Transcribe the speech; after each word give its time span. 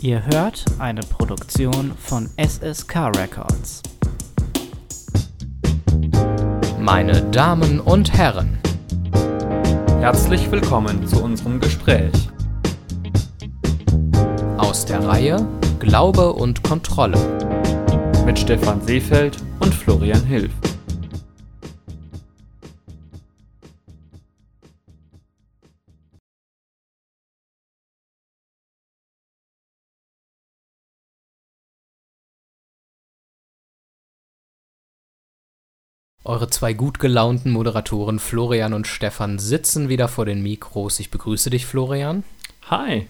Ihr 0.00 0.24
hört 0.26 0.64
eine 0.78 1.00
Produktion 1.00 1.92
von 1.98 2.30
SSK 2.36 3.10
Records. 3.16 3.82
Meine 6.78 7.22
Damen 7.30 7.80
und 7.80 8.12
Herren, 8.12 8.58
Herzlich 10.00 10.48
willkommen 10.52 11.04
zu 11.08 11.20
unserem 11.22 11.58
Gespräch. 11.58 12.12
aus 14.58 14.84
der 14.84 15.04
Reihe 15.04 15.44
Glaube 15.80 16.32
und 16.32 16.62
Kontrolle 16.62 17.18
mit 18.24 18.38
Stefan 18.38 18.80
Seefeld 18.82 19.36
und 19.58 19.74
Florian 19.74 20.24
Hilf. 20.24 20.52
Eure 36.28 36.50
zwei 36.50 36.74
gut 36.74 36.98
gelaunten 36.98 37.52
Moderatoren 37.52 38.18
Florian 38.18 38.74
und 38.74 38.86
Stefan 38.86 39.38
sitzen 39.38 39.88
wieder 39.88 40.08
vor 40.08 40.26
den 40.26 40.42
Mikros. 40.42 41.00
Ich 41.00 41.10
begrüße 41.10 41.48
dich, 41.48 41.64
Florian. 41.64 42.22
Hi. 42.68 43.08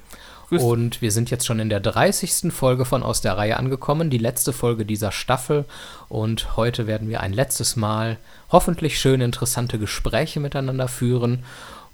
Grüß 0.48 0.62
Und 0.62 1.02
wir 1.02 1.10
sind 1.10 1.28
jetzt 1.28 1.44
schon 1.44 1.58
in 1.58 1.68
der 1.68 1.80
30. 1.80 2.52
Folge 2.52 2.84
von 2.84 3.02
Aus 3.02 3.20
der 3.20 3.36
Reihe 3.36 3.56
angekommen, 3.56 4.08
die 4.08 4.18
letzte 4.18 4.52
Folge 4.52 4.86
dieser 4.86 5.10
Staffel. 5.10 5.64
Und 6.08 6.56
heute 6.56 6.86
werden 6.86 7.08
wir 7.08 7.20
ein 7.20 7.32
letztes 7.32 7.74
Mal 7.74 8.18
hoffentlich 8.52 9.00
schöne, 9.00 9.24
interessante 9.24 9.80
Gespräche 9.80 10.38
miteinander 10.38 10.86
führen. 10.86 11.42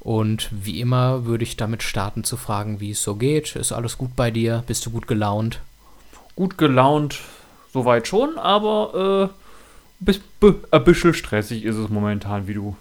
Und 0.00 0.50
wie 0.52 0.78
immer 0.78 1.24
würde 1.24 1.44
ich 1.44 1.56
damit 1.56 1.82
starten 1.82 2.24
zu 2.24 2.36
fragen, 2.36 2.80
wie 2.80 2.90
es 2.90 3.02
so 3.02 3.14
geht. 3.14 3.56
Ist 3.56 3.72
alles 3.72 3.96
gut 3.96 4.14
bei 4.14 4.30
dir? 4.30 4.62
Bist 4.66 4.84
du 4.84 4.90
gut 4.90 5.06
gelaunt? 5.06 5.60
gut 6.36 6.58
gelaunt, 6.58 7.20
soweit 7.72 8.08
schon, 8.08 8.38
aber 8.38 9.30
äh, 9.30 9.43
ein 10.06 10.84
bisschen 10.84 11.14
stressig 11.14 11.64
ist 11.64 11.76
es 11.76 11.88
momentan, 11.88 12.46
wie 12.48 12.54
du 12.54 12.76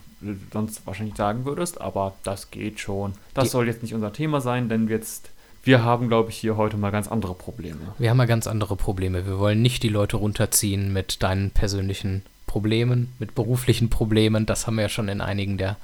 sonst 0.52 0.86
wahrscheinlich 0.88 1.16
sagen 1.16 1.46
würdest, 1.46 1.82
aber 1.82 2.14
das 2.24 2.50
geht 2.52 2.80
schon. 2.80 3.14
Das 3.34 3.46
Die- 3.46 3.50
soll 3.52 3.68
jetzt 3.68 3.84
nicht 3.84 3.94
unser 3.94 4.14
Thema 4.14 4.40
sein, 4.42 4.70
denn 4.70 4.88
jetzt, 4.88 5.30
wir 5.64 5.84
haben, 5.84 6.08
glaube 6.08 6.30
ich, 6.30 6.38
hier 6.38 6.56
heute 6.58 6.78
mal 6.78 6.92
ganz 6.92 7.08
andere 7.10 7.34
Probleme. 7.36 7.80
Wir 7.98 8.10
haben 8.10 8.20
ja 8.20 8.26
ganz 8.26 8.48
andere 8.48 8.76
Probleme. 8.76 9.26
Wir 9.26 9.38
wollen 9.40 9.62
nicht 9.62 9.84
die 9.84 9.90
Leute 9.90 10.18
runterziehen 10.18 10.94
mit 10.94 11.24
deinen 11.24 11.52
persönlichen 11.52 12.22
Problemen, 12.48 13.12
mit 13.20 13.36
beruflichen 13.36 13.90
Problemen. 13.90 14.46
Das 14.46 14.66
haben 14.68 14.76
wir 14.76 14.84
ja 14.84 14.90
schon 14.90 15.08
in 15.10 15.22
einigen 15.22 15.58
der 15.58 15.76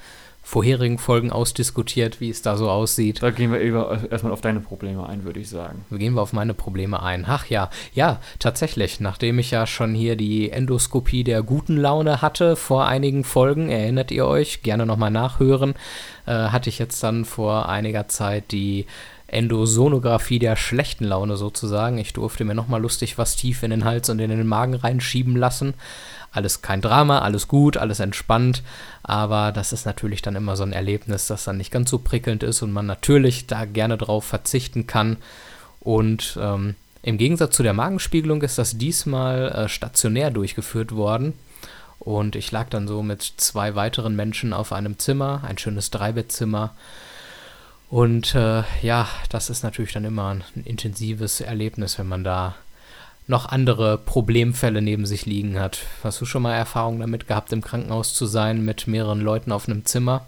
vorherigen 0.42 0.98
Folgen 0.98 1.30
ausdiskutiert, 1.30 2.20
wie 2.20 2.30
es 2.30 2.42
da 2.42 2.56
so 2.56 2.70
aussieht. 2.70 3.22
Da 3.22 3.30
gehen 3.30 3.52
wir 3.52 3.60
erstmal 4.10 4.32
auf 4.32 4.40
deine 4.40 4.60
Probleme 4.60 5.06
ein, 5.06 5.24
würde 5.24 5.40
ich 5.40 5.48
sagen. 5.48 5.84
Gehen 5.90 6.14
wir 6.14 6.22
auf 6.22 6.32
meine 6.32 6.54
Probleme 6.54 7.02
ein. 7.02 7.24
Ach 7.28 7.46
ja, 7.46 7.70
ja, 7.92 8.20
tatsächlich. 8.38 9.00
Nachdem 9.00 9.38
ich 9.38 9.50
ja 9.50 9.66
schon 9.66 9.94
hier 9.94 10.16
die 10.16 10.50
Endoskopie 10.50 11.24
der 11.24 11.42
guten 11.42 11.76
Laune 11.76 12.22
hatte 12.22 12.56
vor 12.56 12.86
einigen 12.86 13.24
Folgen, 13.24 13.70
erinnert 13.70 14.10
ihr 14.10 14.26
euch, 14.26 14.62
gerne 14.62 14.86
nochmal 14.86 15.10
nachhören, 15.10 15.74
äh, 16.26 16.32
hatte 16.32 16.68
ich 16.68 16.78
jetzt 16.78 17.02
dann 17.02 17.24
vor 17.24 17.68
einiger 17.68 18.08
Zeit 18.08 18.50
die 18.50 18.86
Endosonographie 19.30 20.40
der 20.40 20.56
schlechten 20.56 21.04
Laune 21.04 21.36
sozusagen. 21.36 21.98
Ich 21.98 22.12
durfte 22.12 22.44
mir 22.44 22.54
nochmal 22.54 22.82
lustig 22.82 23.16
was 23.16 23.36
tief 23.36 23.62
in 23.62 23.70
den 23.70 23.84
Hals 23.84 24.10
und 24.10 24.18
in 24.18 24.30
den 24.30 24.46
Magen 24.46 24.74
reinschieben 24.74 25.36
lassen. 25.36 25.74
Alles 26.32 26.62
kein 26.62 26.80
Drama, 26.80 27.20
alles 27.20 27.48
gut, 27.48 27.76
alles 27.76 27.98
entspannt, 27.98 28.62
aber 29.02 29.50
das 29.50 29.72
ist 29.72 29.84
natürlich 29.84 30.22
dann 30.22 30.36
immer 30.36 30.56
so 30.56 30.62
ein 30.62 30.72
Erlebnis, 30.72 31.26
das 31.26 31.44
dann 31.44 31.56
nicht 31.56 31.72
ganz 31.72 31.90
so 31.90 31.98
prickelnd 31.98 32.42
ist 32.42 32.62
und 32.62 32.72
man 32.72 32.86
natürlich 32.86 33.46
da 33.46 33.64
gerne 33.64 33.98
drauf 33.98 34.24
verzichten 34.24 34.86
kann. 34.86 35.16
Und 35.80 36.38
ähm, 36.40 36.76
im 37.02 37.18
Gegensatz 37.18 37.56
zu 37.56 37.62
der 37.62 37.72
Magenspiegelung 37.72 38.42
ist 38.42 38.58
das 38.58 38.76
diesmal 38.76 39.50
äh, 39.50 39.68
stationär 39.68 40.30
durchgeführt 40.30 40.92
worden. 40.92 41.32
Und 41.98 42.36
ich 42.36 42.50
lag 42.50 42.68
dann 42.70 42.88
so 42.88 43.02
mit 43.02 43.22
zwei 43.22 43.74
weiteren 43.74 44.16
Menschen 44.16 44.52
auf 44.52 44.72
einem 44.72 44.98
Zimmer, 44.98 45.42
ein 45.46 45.58
schönes 45.58 45.90
Dreibettzimmer. 45.90 46.74
Und 47.90 48.34
äh, 48.34 48.62
ja, 48.82 49.08
das 49.30 49.50
ist 49.50 49.62
natürlich 49.64 49.92
dann 49.92 50.04
immer 50.04 50.28
ein, 50.28 50.44
ein 50.54 50.64
intensives 50.64 51.40
Erlebnis, 51.40 51.98
wenn 51.98 52.08
man 52.08 52.24
da 52.24 52.54
noch 53.30 53.46
andere 53.46 53.96
Problemfälle 53.96 54.82
neben 54.82 55.06
sich 55.06 55.24
liegen 55.24 55.58
hat. 55.58 55.86
Hast 56.04 56.20
du 56.20 56.26
schon 56.26 56.42
mal 56.42 56.54
Erfahrung 56.54 57.00
damit 57.00 57.26
gehabt, 57.26 57.52
im 57.52 57.62
Krankenhaus 57.62 58.12
zu 58.12 58.26
sein 58.26 58.64
mit 58.64 58.86
mehreren 58.86 59.20
Leuten 59.20 59.52
auf 59.52 59.68
einem 59.68 59.86
Zimmer? 59.86 60.26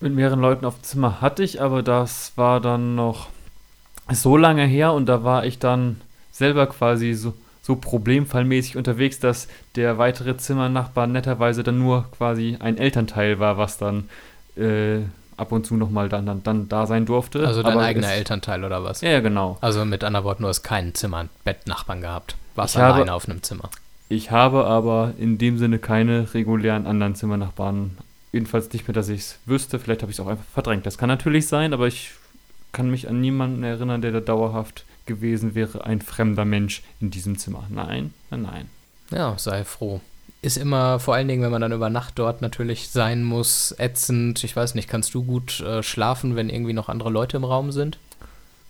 Mit 0.00 0.14
mehreren 0.14 0.40
Leuten 0.40 0.64
auf 0.64 0.76
dem 0.80 0.82
Zimmer 0.82 1.20
hatte 1.20 1.44
ich, 1.44 1.62
aber 1.62 1.82
das 1.82 2.32
war 2.36 2.60
dann 2.60 2.96
noch 2.96 3.28
so 4.10 4.36
lange 4.36 4.64
her 4.66 4.92
und 4.92 5.06
da 5.06 5.22
war 5.22 5.46
ich 5.46 5.58
dann 5.58 6.00
selber 6.32 6.66
quasi 6.66 7.14
so, 7.14 7.34
so 7.62 7.76
problemfallmäßig 7.76 8.76
unterwegs, 8.76 9.20
dass 9.20 9.48
der 9.74 9.98
weitere 9.98 10.36
Zimmernachbar 10.36 11.06
netterweise 11.06 11.62
dann 11.62 11.78
nur 11.78 12.06
quasi 12.16 12.56
ein 12.60 12.78
Elternteil 12.78 13.38
war, 13.38 13.58
was 13.58 13.78
dann 13.78 14.08
äh, 14.56 15.00
ab 15.36 15.52
und 15.52 15.66
zu 15.66 15.76
nochmal 15.76 16.08
dann, 16.08 16.26
dann, 16.26 16.42
dann 16.42 16.68
da 16.68 16.86
sein 16.86 17.06
durfte. 17.06 17.46
Also 17.46 17.62
dein 17.62 17.72
Aber 17.72 17.82
eigener 17.82 18.06
es- 18.08 18.12
Elternteil 18.14 18.64
oder 18.64 18.82
was? 18.84 19.00
Ja, 19.00 19.20
genau. 19.20 19.58
Also 19.60 19.84
mit 19.84 20.02
anderen 20.04 20.24
Worten, 20.24 20.42
du 20.42 20.48
hast 20.48 20.62
kein 20.62 20.94
Zimmer, 20.94 21.18
ein 21.18 21.28
Bettnachbarn 21.44 22.00
gehabt. 22.00 22.36
Warst 22.54 22.74
Ich 22.74 22.80
habe- 22.80 22.94
alleine 22.94 23.12
auf 23.14 23.28
einem 23.28 23.42
Zimmer. 23.42 23.70
Ich 24.08 24.30
habe 24.30 24.64
aber 24.66 25.12
in 25.18 25.36
dem 25.38 25.58
Sinne 25.58 25.78
keine 25.78 26.32
regulären 26.32 26.86
anderen 26.86 27.14
Zimmernachbarn. 27.16 27.98
Jedenfalls 28.32 28.72
nicht 28.72 28.86
mehr, 28.86 28.94
dass 28.94 29.08
ich 29.08 29.20
es 29.20 29.38
wüsste. 29.46 29.78
Vielleicht 29.78 30.02
habe 30.02 30.12
ich 30.12 30.18
es 30.18 30.24
auch 30.24 30.28
einfach 30.28 30.44
verdrängt. 30.54 30.86
Das 30.86 30.96
kann 30.98 31.08
natürlich 31.08 31.48
sein, 31.48 31.72
aber 31.72 31.86
ich 31.88 32.12
kann 32.72 32.90
mich 32.90 33.08
an 33.08 33.20
niemanden 33.20 33.62
erinnern, 33.64 34.02
der 34.02 34.12
da 34.12 34.20
dauerhaft 34.20 34.84
gewesen 35.06 35.54
wäre, 35.54 35.84
ein 35.84 36.00
fremder 36.02 36.44
Mensch 36.44 36.82
in 37.00 37.10
diesem 37.10 37.38
Zimmer. 37.38 37.64
Nein, 37.68 38.12
nein, 38.30 38.42
nein. 38.42 38.68
Ja, 39.10 39.34
sei 39.38 39.64
froh. 39.64 40.00
Ist 40.46 40.58
immer, 40.58 41.00
vor 41.00 41.16
allen 41.16 41.26
Dingen, 41.26 41.42
wenn 41.42 41.50
man 41.50 41.60
dann 41.60 41.72
über 41.72 41.90
Nacht 41.90 42.20
dort 42.20 42.40
natürlich 42.40 42.90
sein 42.90 43.24
muss, 43.24 43.74
ätzend. 43.78 44.44
Ich 44.44 44.54
weiß 44.54 44.76
nicht, 44.76 44.88
kannst 44.88 45.12
du 45.12 45.24
gut 45.24 45.58
äh, 45.58 45.82
schlafen, 45.82 46.36
wenn 46.36 46.50
irgendwie 46.50 46.72
noch 46.72 46.88
andere 46.88 47.10
Leute 47.10 47.36
im 47.36 47.42
Raum 47.42 47.72
sind? 47.72 47.98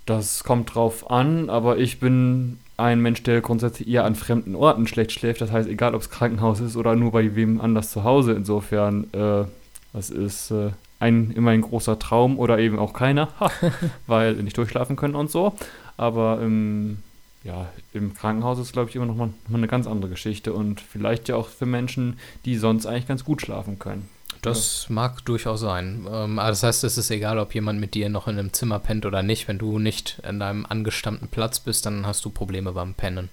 Das 0.06 0.42
kommt 0.42 0.75
drauf 0.75 1.10
an, 1.10 1.50
aber 1.50 1.76
ich 1.76 2.00
bin 2.00 2.60
ein 2.78 3.03
Mensch, 3.03 3.22
der 3.25 3.42
grundsätzlich 3.42 3.88
eher 3.88 4.06
an 4.06 4.15
fremden 4.15 4.54
Orten 4.54 4.86
schlecht 4.86 5.12
schläft. 5.12 5.42
Das 5.42 5.53
heißt, 5.53 5.69
egal 5.69 5.94
ob 5.94 6.00
es 6.00 6.09
Krankenhaus 6.09 6.60
ist 6.60 6.78
oder 6.78 6.97
nur 6.97 7.12
bei 7.12 7.36
wem 7.36 7.60
anders 7.60 7.91
zu 7.91 8.04
Hause. 8.04 8.32
Insofern, 8.32 9.12
äh, 9.12 9.44
das 9.92 10.09
ist 10.09 10.53
äh, 10.53 10.70
ein, 10.98 11.31
immer 11.32 11.50
ein 11.50 11.60
großer 11.60 11.98
Traum 11.98 12.38
oder 12.38 12.59
eben 12.59 12.78
auch 12.78 12.94
keiner, 12.94 13.28
ha, 13.38 13.50
weil 14.06 14.32
nicht 14.36 14.56
durchschlafen 14.56 14.97
können 14.97 15.15
und 15.15 15.31
so. 15.31 15.53
Aber 15.98 16.41
im, 16.41 17.00
ja, 17.46 17.68
im 17.92 18.14
Krankenhaus 18.14 18.58
ist, 18.58 18.72
glaube 18.72 18.90
ich, 18.90 18.96
immer 18.96 19.06
noch 19.06 19.14
mal, 19.14 19.26
noch 19.26 19.50
mal 19.50 19.58
eine 19.58 19.68
ganz 19.68 19.86
andere 19.86 20.10
Geschichte 20.10 20.52
und 20.52 20.80
vielleicht 20.80 21.28
ja 21.28 21.36
auch 21.36 21.48
für 21.48 21.66
Menschen, 21.66 22.18
die 22.44 22.56
sonst 22.56 22.86
eigentlich 22.86 23.06
ganz 23.06 23.24
gut 23.24 23.40
schlafen 23.40 23.78
können. 23.78 24.08
Das 24.42 24.88
mag 24.90 25.24
durchaus 25.24 25.60
sein. 25.60 26.06
Ähm, 26.10 26.38
aber 26.38 26.50
das 26.50 26.62
heißt, 26.62 26.84
es 26.84 26.98
ist 26.98 27.10
egal, 27.10 27.38
ob 27.38 27.54
jemand 27.54 27.80
mit 27.80 27.94
dir 27.94 28.08
noch 28.08 28.28
in 28.28 28.38
einem 28.38 28.52
Zimmer 28.52 28.78
pennt 28.78 29.06
oder 29.06 29.22
nicht. 29.22 29.48
Wenn 29.48 29.58
du 29.58 29.78
nicht 29.78 30.20
an 30.24 30.38
deinem 30.40 30.66
angestammten 30.66 31.28
Platz 31.28 31.58
bist, 31.58 31.86
dann 31.86 32.06
hast 32.06 32.24
du 32.24 32.30
Probleme 32.30 32.72
beim 32.72 32.94
Pennen. 32.94 33.28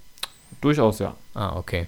Durchaus, 0.60 0.98
ja. 0.98 1.14
Ah, 1.34 1.56
okay. 1.56 1.86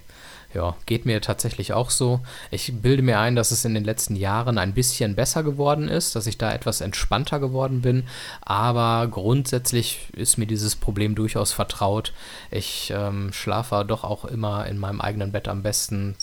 Ja, 0.56 0.74
geht 0.86 1.04
mir 1.04 1.20
tatsächlich 1.20 1.74
auch 1.74 1.90
so. 1.90 2.20
Ich 2.50 2.72
bilde 2.80 3.02
mir 3.02 3.18
ein, 3.18 3.36
dass 3.36 3.50
es 3.50 3.66
in 3.66 3.74
den 3.74 3.84
letzten 3.84 4.16
Jahren 4.16 4.56
ein 4.56 4.72
bisschen 4.72 5.14
besser 5.14 5.42
geworden 5.42 5.86
ist, 5.86 6.16
dass 6.16 6.26
ich 6.26 6.38
da 6.38 6.50
etwas 6.50 6.80
entspannter 6.80 7.40
geworden 7.40 7.82
bin. 7.82 8.04
Aber 8.40 9.06
grundsätzlich 9.08 10.08
ist 10.14 10.38
mir 10.38 10.46
dieses 10.46 10.74
Problem 10.74 11.14
durchaus 11.14 11.52
vertraut. 11.52 12.14
Ich 12.50 12.90
ähm, 12.96 13.34
schlafe 13.34 13.84
doch 13.86 14.02
auch 14.02 14.24
immer 14.24 14.66
in 14.66 14.78
meinem 14.78 15.02
eigenen 15.02 15.30
Bett 15.30 15.46
am 15.46 15.62
besten. 15.62 16.16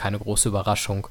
Keine 0.00 0.18
große 0.18 0.48
Überraschung. 0.48 1.08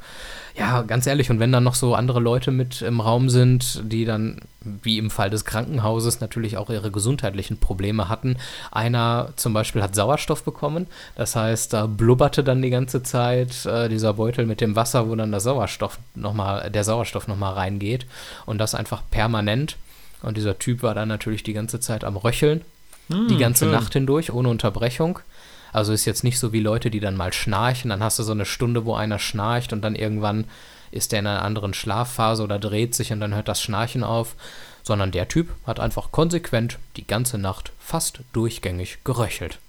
Ja, 0.58 0.82
ganz 0.82 1.06
ehrlich, 1.06 1.30
und 1.30 1.40
wenn 1.40 1.52
dann 1.52 1.64
noch 1.64 1.76
so 1.76 1.94
andere 1.94 2.20
Leute 2.20 2.50
mit 2.50 2.82
im 2.82 3.02
Raum 3.02 3.30
sind, 3.30 3.84
die 3.84 4.04
dann, 4.04 4.42
wie 4.62 4.98
im 4.98 5.12
Fall 5.12 5.30
des 5.30 5.46
Krankenhauses, 5.46 6.22
natürlich 6.22 6.58
auch 6.58 6.72
ihre 6.72 6.90
gesundheitlichen 6.90 7.60
Probleme 7.60 8.10
hatten. 8.10 8.38
Einer 8.72 9.30
zum 9.36 9.54
Beispiel 9.54 9.84
hat 9.84 9.94
Sauerstoff 9.94 10.44
bekommen, 10.44 10.88
das 11.16 11.36
heißt, 11.36 11.72
da 11.72 11.86
blubberte 11.86 12.44
dann 12.44 12.64
die 12.64 12.72
ganze 12.72 13.04
Zeit 13.04 13.64
äh, 13.68 13.90
dieser 13.90 14.14
Beutel 14.16 14.48
mit 14.48 14.60
dem 14.60 14.76
Wasser, 14.76 15.08
wo 15.08 15.16
dann 15.16 15.30
der 15.30 15.40
Sauerstoff 15.40 16.00
nochmal, 16.16 16.72
der 16.72 16.84
Sauerstoff 16.84 17.28
nochmal 17.28 17.54
reingeht. 17.54 18.08
Und 18.48 18.58
das 18.58 18.74
einfach 18.74 19.04
permanent. 19.12 19.78
Und 20.24 20.36
dieser 20.36 20.58
Typ 20.58 20.82
war 20.82 20.96
dann 20.96 21.10
natürlich 21.10 21.44
die 21.44 21.54
ganze 21.54 21.80
Zeit 21.80 22.04
am 22.04 22.18
Röcheln, 22.18 22.62
die 23.08 23.38
ganze 23.38 23.66
schön. 23.66 23.72
Nacht 23.72 23.94
hindurch, 23.94 24.34
ohne 24.34 24.50
Unterbrechung. 24.50 25.20
Also 25.74 25.94
ist 25.94 26.06
jetzt 26.06 26.24
nicht 26.24 26.40
so 26.40 26.52
wie 26.54 26.60
Leute, 26.60 26.90
die 26.90 27.00
dann 27.00 27.16
mal 27.18 27.34
schnarchen, 27.34 27.90
dann 27.90 28.04
hast 28.04 28.20
du 28.20 28.24
so 28.24 28.32
eine 28.32 28.46
Stunde, 28.46 28.86
wo 28.86 28.96
einer 28.96 29.20
schnarcht 29.20 29.74
und 29.74 29.82
dann 29.82 29.96
irgendwann 29.96 30.46
ist 30.92 31.12
der 31.12 31.20
in 31.20 31.28
einer 31.28 31.44
anderen 31.44 31.74
Schlafphase 31.74 32.44
oder 32.44 32.58
dreht 32.60 32.96
sich 32.96 33.12
und 33.14 33.20
dann 33.20 33.36
hört 33.36 33.48
das 33.48 33.62
Schnarchen 33.62 34.04
auf, 34.04 34.36
sondern 34.84 35.12
der 35.12 35.28
Typ 35.28 35.50
hat 35.68 35.80
einfach 35.80 36.12
konsequent 36.12 36.80
die 36.96 37.06
ganze 37.06 37.38
Nacht 37.38 37.72
fast 37.80 38.22
durchgängig 38.34 39.00
geröchelt. 39.04 39.60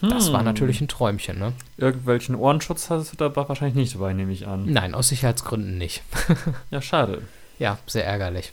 Das 0.00 0.32
war 0.32 0.40
Hm. 0.40 0.46
natürlich 0.46 0.80
ein 0.80 0.88
Träumchen, 0.88 1.38
ne? 1.38 1.52
Irgendwelchen 1.76 2.34
Ohrenschutz 2.34 2.90
hast 2.90 3.12
du 3.12 3.16
da 3.16 3.36
wahrscheinlich 3.36 3.76
nicht 3.76 3.94
dabei, 3.94 4.12
nehme 4.14 4.32
ich 4.32 4.48
an. 4.48 4.64
Nein, 4.72 4.94
aus 4.94 5.08
Sicherheitsgründen 5.08 5.78
nicht. 5.78 6.02
Ja, 6.70 6.80
schade. 6.82 7.22
Ja, 7.60 7.78
sehr 7.86 8.04
ärgerlich. 8.06 8.52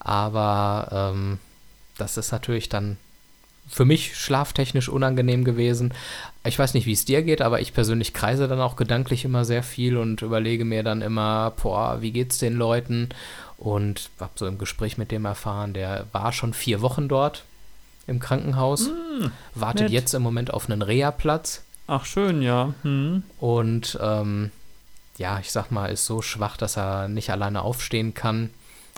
Aber 0.00 1.12
ähm, 1.14 1.38
das 1.98 2.16
ist 2.16 2.32
natürlich 2.32 2.68
dann 2.68 2.96
für 3.68 3.84
mich 3.84 4.16
schlaftechnisch 4.16 4.88
unangenehm 4.88 5.44
gewesen. 5.44 5.92
Ich 6.44 6.58
weiß 6.58 6.74
nicht, 6.74 6.86
wie 6.86 6.92
es 6.92 7.04
dir 7.04 7.22
geht, 7.22 7.40
aber 7.42 7.60
ich 7.60 7.72
persönlich 7.72 8.12
kreise 8.12 8.46
dann 8.48 8.60
auch 8.60 8.76
gedanklich 8.76 9.24
immer 9.24 9.44
sehr 9.44 9.62
viel 9.62 9.96
und 9.96 10.22
überlege 10.22 10.64
mir 10.64 10.82
dann 10.82 11.02
immer, 11.02 11.52
boah, 11.62 12.00
wie 12.02 12.12
geht's 12.12 12.38
den 12.38 12.54
Leuten? 12.54 13.08
Und 13.56 14.10
habe 14.20 14.32
so 14.36 14.46
im 14.46 14.58
Gespräch 14.58 14.98
mit 14.98 15.10
dem 15.10 15.24
erfahren, 15.24 15.72
der 15.72 16.06
war 16.12 16.32
schon 16.32 16.52
vier 16.52 16.82
Wochen 16.82 17.08
dort 17.08 17.44
im 18.06 18.18
Krankenhaus, 18.20 18.88
Hm, 18.88 19.30
wartet 19.54 19.84
nett. 19.84 19.92
jetzt 19.92 20.12
im 20.14 20.22
Moment 20.22 20.52
auf 20.52 20.68
einen 20.68 20.82
Reha-Platz 20.82 21.62
Ach, 21.86 22.04
schön, 22.04 22.42
ja. 22.42 22.74
Hm. 22.82 23.22
und 23.38 23.98
ähm, 24.02 24.50
ja, 25.16 25.38
ich 25.38 25.50
sag 25.52 25.70
mal, 25.70 25.86
ist 25.90 26.04
so 26.06 26.20
schwach, 26.20 26.56
dass 26.56 26.76
er 26.76 27.08
nicht 27.08 27.30
alleine 27.30 27.62
aufstehen 27.62 28.12
kann, 28.14 28.50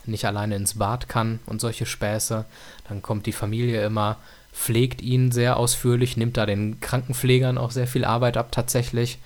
nicht 0.06 0.24
alleine 0.24 0.56
ins 0.56 0.78
Bad 0.78 1.08
kann 1.08 1.38
und 1.46 1.60
solche 1.60 1.84
Späße. 1.86 2.44
Dann 2.88 3.02
kommt 3.02 3.26
die 3.26 3.32
Familie 3.32 3.84
immer, 3.84 4.16
pflegt 4.56 5.02
ihn 5.02 5.30
sehr 5.30 5.58
ausführlich, 5.58 6.16
nimmt 6.16 6.36
da 6.38 6.46
den 6.46 6.80
Krankenpflegern 6.80 7.58
auch 7.58 7.70
sehr 7.70 7.86
viel 7.86 8.04
Arbeit 8.04 8.36
ab 8.36 8.50
tatsächlich 8.50 9.18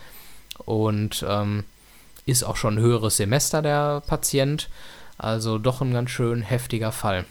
und 0.58 1.24
ähm, 1.26 1.64
ist 2.26 2.42
auch 2.42 2.56
schon 2.56 2.78
höheres 2.78 3.16
Semester 3.16 3.62
der 3.62 4.02
Patient. 4.06 4.68
Also 5.16 5.58
doch 5.58 5.80
ein 5.80 5.92
ganz 5.92 6.10
schön 6.10 6.42
heftiger 6.42 6.92
Fall. 6.92 7.24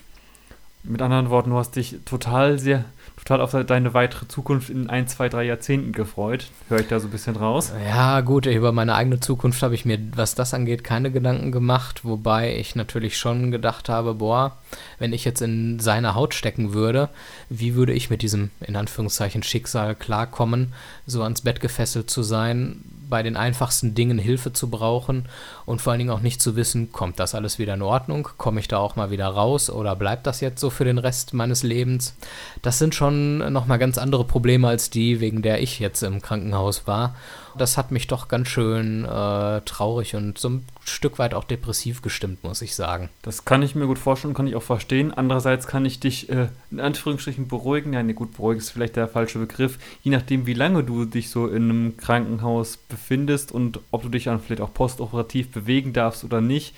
Mit 0.84 1.02
anderen 1.02 1.30
Worten, 1.30 1.50
du 1.50 1.58
hast 1.58 1.76
dich 1.76 1.98
total 2.06 2.58
sehr, 2.58 2.86
total 3.24 3.42
auf 3.42 3.52
deine 3.66 3.94
weitere 3.94 4.28
Zukunft 4.28 4.70
in 4.70 4.90
ein, 4.90 5.08
zwei, 5.08 5.30
drei 5.30 5.44
Jahrzehnten 5.44 5.92
gefreut. 5.92 6.48
Höre 6.68 6.80
ich 6.80 6.88
da 6.88 7.00
so 7.00 7.08
ein 7.08 7.12
bisschen 7.12 7.36
raus? 7.36 7.72
Ja, 7.88 8.22
gut, 8.22 8.46
über 8.46 8.72
meine 8.72 8.96
eigene 8.96 9.20
Zukunft 9.20 9.62
habe 9.62 9.76
ich 9.76 9.86
mir, 9.86 10.00
was 10.16 10.36
das 10.36 10.54
angeht, 10.54 10.84
keine 10.84 11.12
Gedanken 11.12 11.52
gemacht, 11.52 12.06
wobei 12.06 12.56
ich 12.56 12.76
natürlich 12.76 13.18
schon 13.18 13.52
gedacht 13.52 13.90
habe, 13.90 14.16
boah, 14.16 14.58
wenn 14.98 15.14
ich 15.14 15.26
jetzt 15.26 15.42
in 15.42 15.80
seine 15.80 16.16
Haut 16.16 16.34
stecken 16.34 16.74
würde, 16.74 17.10
wie 17.50 17.76
würde 17.76 17.94
ich 17.94 18.10
mit 18.10 18.22
diesem, 18.22 18.52
in 18.62 18.76
Anführungszeichen, 18.76 19.44
Schicksal 19.44 19.96
klarkommen, 19.96 20.74
so 21.06 21.24
ans 21.24 21.42
Bett 21.42 21.60
gefesselt 21.60 22.10
zu 22.10 22.24
sein, 22.24 22.84
bei 23.10 23.24
den 23.24 23.36
einfachsten 23.36 23.96
Dingen 23.96 24.20
Hilfe 24.20 24.54
zu 24.54 24.70
brauchen 24.70 25.26
und 25.66 25.82
vor 25.82 25.92
allen 25.92 26.00
Dingen 26.00 26.12
auch 26.12 26.22
nicht 26.22 26.42
zu 26.42 26.56
wissen, 26.56 26.92
kommt 26.92 27.20
das 27.20 27.34
alles 27.34 27.58
wieder 27.58 27.74
in 27.74 27.82
Ordnung, 27.82 28.30
komme 28.38 28.60
ich 28.60 28.68
da 28.68 28.78
auch 28.78 28.96
mal 28.96 29.10
wieder 29.10 29.28
raus 29.28 29.70
oder 29.70 29.96
bleibt 29.96 30.28
das 30.28 30.42
jetzt 30.42 30.62
so 30.62 30.70
für 30.70 30.86
den 30.86 31.00
Rest 31.00 31.34
meines 31.34 31.64
Lebens? 31.64 32.16
Das 32.62 32.78
sind 32.78 32.94
schon 32.94 33.09
nochmal 33.12 33.80
ganz 33.80 33.98
andere 33.98 34.24
Probleme 34.24 34.68
als 34.68 34.90
die, 34.90 35.20
wegen 35.20 35.42
der 35.42 35.62
ich 35.62 35.80
jetzt 35.80 36.02
im 36.04 36.22
Krankenhaus 36.22 36.88
war. 36.88 37.16
Das 37.58 37.78
hat 37.78 37.92
mich 37.92 38.08
doch 38.08 38.28
ganz 38.28 38.48
schön 38.48 39.06
äh, 39.06 39.62
traurig 39.62 40.16
und 40.16 40.38
so 40.38 40.50
ein 40.50 40.66
Stück 40.86 41.20
weit 41.20 41.34
auch 41.34 41.44
depressiv 41.44 42.02
gestimmt, 42.02 42.44
muss 42.44 42.62
ich 42.62 42.76
sagen. 42.76 43.10
Das 43.22 43.46
kann 43.46 43.64
ich 43.64 43.76
mir 43.76 43.88
gut 43.88 44.00
vorstellen, 44.00 44.34
kann 44.34 44.48
ich 44.48 44.56
auch 44.56 44.64
verstehen. 44.64 45.14
Andererseits 45.14 45.68
kann 45.68 45.86
ich 45.86 46.00
dich 46.00 46.30
äh, 46.30 46.48
in 46.72 46.80
Anführungsstrichen 46.80 47.48
beruhigen. 47.48 47.94
Ja, 47.94 48.04
ne, 48.04 48.14
gut, 48.14 48.34
beruhigen 48.34 48.60
ist 48.60 48.70
vielleicht 48.70 48.96
der 48.96 49.08
falsche 49.08 49.40
Begriff. 49.40 49.80
Je 50.04 50.12
nachdem, 50.12 50.46
wie 50.46 50.54
lange 50.54 50.84
du 50.84 51.06
dich 51.06 51.30
so 51.30 51.48
in 51.48 51.70
einem 51.70 51.98
Krankenhaus 51.98 52.78
befindest 52.78 53.52
und 53.52 53.80
ob 53.92 54.04
du 54.04 54.10
dich 54.10 54.26
dann 54.26 54.40
vielleicht 54.40 54.62
auch 54.62 54.74
postoperativ 54.74 55.52
bewegen 55.52 55.94
darfst 55.94 56.24
oder 56.24 56.42
nicht, 56.42 56.76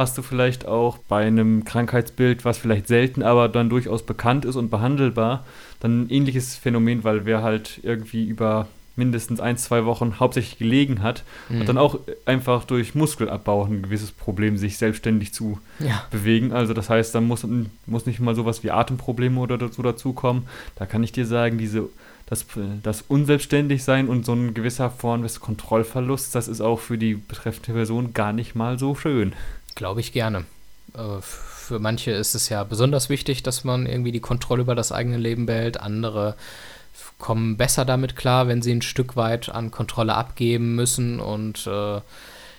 hast 0.00 0.16
du 0.18 0.22
vielleicht 0.22 0.66
auch 0.66 0.98
bei 0.98 1.24
einem 1.26 1.64
Krankheitsbild, 1.64 2.44
was 2.44 2.58
vielleicht 2.58 2.88
selten, 2.88 3.22
aber 3.22 3.48
dann 3.48 3.68
durchaus 3.70 4.02
bekannt 4.04 4.44
ist 4.44 4.56
und 4.56 4.70
behandelbar, 4.70 5.44
dann 5.80 6.02
ein 6.02 6.10
ähnliches 6.10 6.56
Phänomen, 6.56 7.04
weil 7.04 7.24
wer 7.26 7.42
halt 7.42 7.80
irgendwie 7.82 8.24
über 8.26 8.66
mindestens 8.96 9.40
ein, 9.40 9.56
zwei 9.56 9.84
Wochen 9.86 10.18
hauptsächlich 10.20 10.58
gelegen 10.58 11.02
hat 11.02 11.22
Mhm. 11.48 11.60
und 11.60 11.68
dann 11.68 11.78
auch 11.78 11.98
einfach 12.26 12.64
durch 12.64 12.94
Muskelabbau 12.94 13.64
ein 13.64 13.82
gewisses 13.82 14.10
Problem, 14.10 14.56
sich 14.58 14.76
selbstständig 14.78 15.32
zu 15.32 15.58
Ja, 15.78 16.02
bewegen. 16.10 16.52
Also 16.52 16.74
das 16.74 16.90
heißt, 16.90 17.14
da 17.14 17.20
muss, 17.20 17.46
muss 17.86 18.06
nicht 18.06 18.20
mal 18.20 18.34
sowas 18.34 18.62
wie 18.64 18.70
Atemprobleme 18.70 19.40
oder 19.40 19.58
so 19.70 19.82
dazukommen. 19.82 20.42
Da 20.76 20.84
kann 20.86 21.02
ich 21.02 21.12
dir 21.12 21.24
sagen, 21.24 21.56
diese, 21.56 21.88
das, 22.26 22.44
das 22.82 23.02
Unselbstständigsein 23.08 24.06
und 24.08 24.26
so 24.26 24.34
ein 24.34 24.52
gewisser 24.54 24.90
Form 24.90 25.22
des 25.22 25.40
Kontrollverlusts, 25.40 26.30
das 26.32 26.46
ist 26.48 26.60
auch 26.60 26.80
für 26.80 26.98
die 26.98 27.14
betreffende 27.14 27.72
Person 27.72 28.12
gar 28.12 28.32
nicht 28.32 28.54
mal 28.54 28.78
so 28.78 28.94
schön. 28.94 29.32
Glaube 29.74 30.00
ich 30.00 30.12
gerne. 30.12 30.44
Äh, 30.94 31.20
für 31.20 31.78
manche 31.78 32.10
ist 32.10 32.34
es 32.34 32.48
ja 32.48 32.64
besonders 32.64 33.08
wichtig, 33.08 33.42
dass 33.42 33.64
man 33.64 33.86
irgendwie 33.86 34.12
die 34.12 34.20
Kontrolle 34.20 34.62
über 34.62 34.74
das 34.74 34.92
eigene 34.92 35.18
Leben 35.18 35.46
behält. 35.46 35.80
Andere 35.80 36.34
kommen 37.18 37.56
besser 37.56 37.84
damit 37.84 38.16
klar, 38.16 38.48
wenn 38.48 38.62
sie 38.62 38.72
ein 38.72 38.82
Stück 38.82 39.14
weit 39.14 39.50
an 39.50 39.70
Kontrolle 39.70 40.14
abgeben 40.14 40.74
müssen 40.74 41.20
und 41.20 41.66
äh, 41.66 42.00